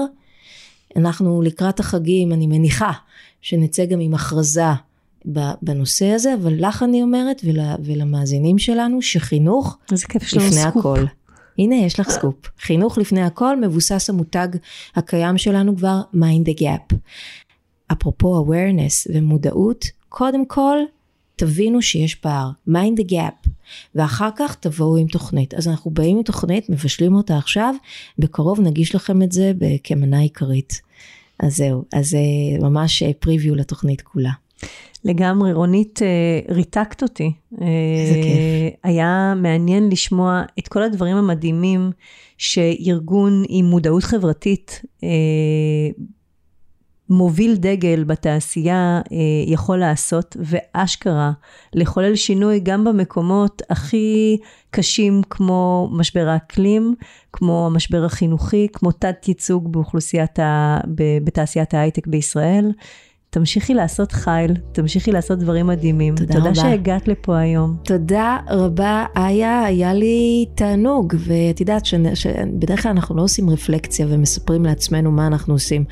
אנחנו 0.96 1.42
לקראת 1.42 1.80
החגים, 1.80 2.32
אני 2.32 2.46
מניחה 2.46 2.92
שנצא 3.40 3.84
גם 3.84 4.00
עם 4.00 4.14
הכרזה 4.14 4.62
בנושא 5.62 6.06
הזה, 6.06 6.34
אבל 6.34 6.66
לך 6.66 6.82
אני 6.82 7.02
אומרת 7.02 7.42
ול, 7.44 7.58
ולמאזינים 7.84 8.58
שלנו 8.58 9.02
שחינוך 9.02 9.78
לפני 9.92 10.60
הכל. 10.62 11.04
הנה 11.58 11.74
יש 11.74 12.00
לך 12.00 12.10
סקופ. 12.10 12.34
חינוך 12.60 12.98
לפני 12.98 13.22
הכל 13.22 13.60
מבוסס 13.60 14.10
המותג 14.10 14.48
הקיים 14.94 15.38
שלנו 15.38 15.76
כבר 15.76 16.00
mind 16.14 16.48
the 16.48 16.60
gap. 16.60 16.96
אפרופו 17.92 18.44
awareness 18.46 19.10
ומודעות, 19.14 19.84
קודם 20.08 20.46
כל 20.46 20.76
תבינו 21.40 21.82
שיש 21.82 22.14
פער, 22.14 22.50
mind 22.68 23.00
the 23.00 23.10
gap, 23.10 23.48
ואחר 23.94 24.28
כך 24.36 24.54
תבואו 24.54 24.96
עם 24.96 25.06
תוכנית. 25.06 25.54
אז 25.54 25.68
אנחנו 25.68 25.90
באים 25.90 26.16
עם 26.16 26.22
תוכנית, 26.22 26.70
מבשלים 26.70 27.14
אותה 27.14 27.38
עכשיו, 27.38 27.74
בקרוב 28.18 28.60
נגיש 28.60 28.94
לכם 28.94 29.22
את 29.22 29.32
זה 29.32 29.52
כמנה 29.84 30.18
עיקרית. 30.18 30.80
אז 31.38 31.56
זהו, 31.56 31.84
אז 31.92 32.10
זה 32.10 32.18
ממש 32.60 33.02
פריוויו 33.02 33.54
לתוכנית 33.54 34.02
כולה. 34.02 34.30
לגמרי, 35.04 35.52
רונית, 35.52 36.02
אה, 36.02 36.54
ריתקת 36.54 37.02
אותי. 37.02 37.32
איזה 37.52 38.14
כיף. 38.22 38.74
היה 38.84 39.34
מעניין 39.36 39.88
לשמוע 39.88 40.42
את 40.58 40.68
כל 40.68 40.82
הדברים 40.82 41.16
המדהימים 41.16 41.90
שארגון 42.38 43.44
עם 43.48 43.64
מודעות 43.64 44.04
חברתית 44.04 44.82
אה, 45.04 45.08
מוביל 47.10 47.56
דגל 47.56 48.04
בתעשייה 48.04 49.00
אה, 49.12 49.16
יכול 49.46 49.78
לעשות, 49.78 50.36
ואשכרה 50.40 51.32
לחולל 51.74 52.16
שינוי 52.16 52.60
גם 52.60 52.84
במקומות 52.84 53.62
הכי 53.70 54.38
קשים 54.70 55.22
כמו 55.30 55.88
משבר 55.92 56.28
האקלים, 56.28 56.94
כמו 57.32 57.66
המשבר 57.66 58.04
החינוכי, 58.04 58.68
כמו 58.72 58.92
תת 58.92 59.28
ייצוג 59.28 59.72
באוכלוסיית, 59.72 60.38
ה... 60.38 60.78
בתעשיית 61.24 61.74
ההייטק 61.74 62.06
בישראל. 62.06 62.72
תמשיכי 63.30 63.74
לעשות 63.74 64.12
חייל, 64.12 64.56
תמשיכי 64.72 65.12
לעשות 65.12 65.38
דברים 65.38 65.66
מדהימים. 65.66 66.14
תודה, 66.14 66.34
תודה 66.34 66.40
רבה. 66.40 66.54
תודה 66.54 66.70
שהגעת 66.70 67.08
לפה 67.08 67.38
היום. 67.38 67.76
תודה 67.84 68.36
רבה, 68.50 69.04
איה, 69.16 69.64
היה 69.64 69.94
לי 69.94 70.46
תענוג, 70.54 71.14
ואת 71.18 71.60
יודעת 71.60 71.86
שבדרך 71.86 72.82
כלל 72.82 72.90
אנחנו 72.90 73.16
לא 73.16 73.22
עושים 73.22 73.50
רפלקציה 73.50 74.06
ומספרים 74.10 74.64
לעצמנו 74.64 75.10
מה 75.10 75.26
אנחנו 75.26 75.54
עושים, 75.54 75.84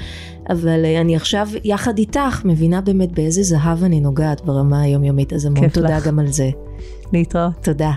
אבל 0.48 0.84
אה, 0.84 1.00
אני 1.00 1.16
עכשיו 1.16 1.48
יחד 1.64 1.98
איתך 1.98 2.42
מבינה 2.44 2.80
באמת 2.80 3.12
באיזה 3.12 3.42
זהב 3.42 3.84
אני 3.84 4.00
נוגעת 4.00 4.44
ברמה 4.44 4.80
היומיומית, 4.80 5.32
אז 5.32 5.44
המון 5.44 5.68
תודה 5.68 5.96
לך. 5.96 6.06
גם 6.06 6.18
על 6.18 6.26
זה. 6.26 6.50
להתראות. 7.12 7.52
תודה. 7.62 7.92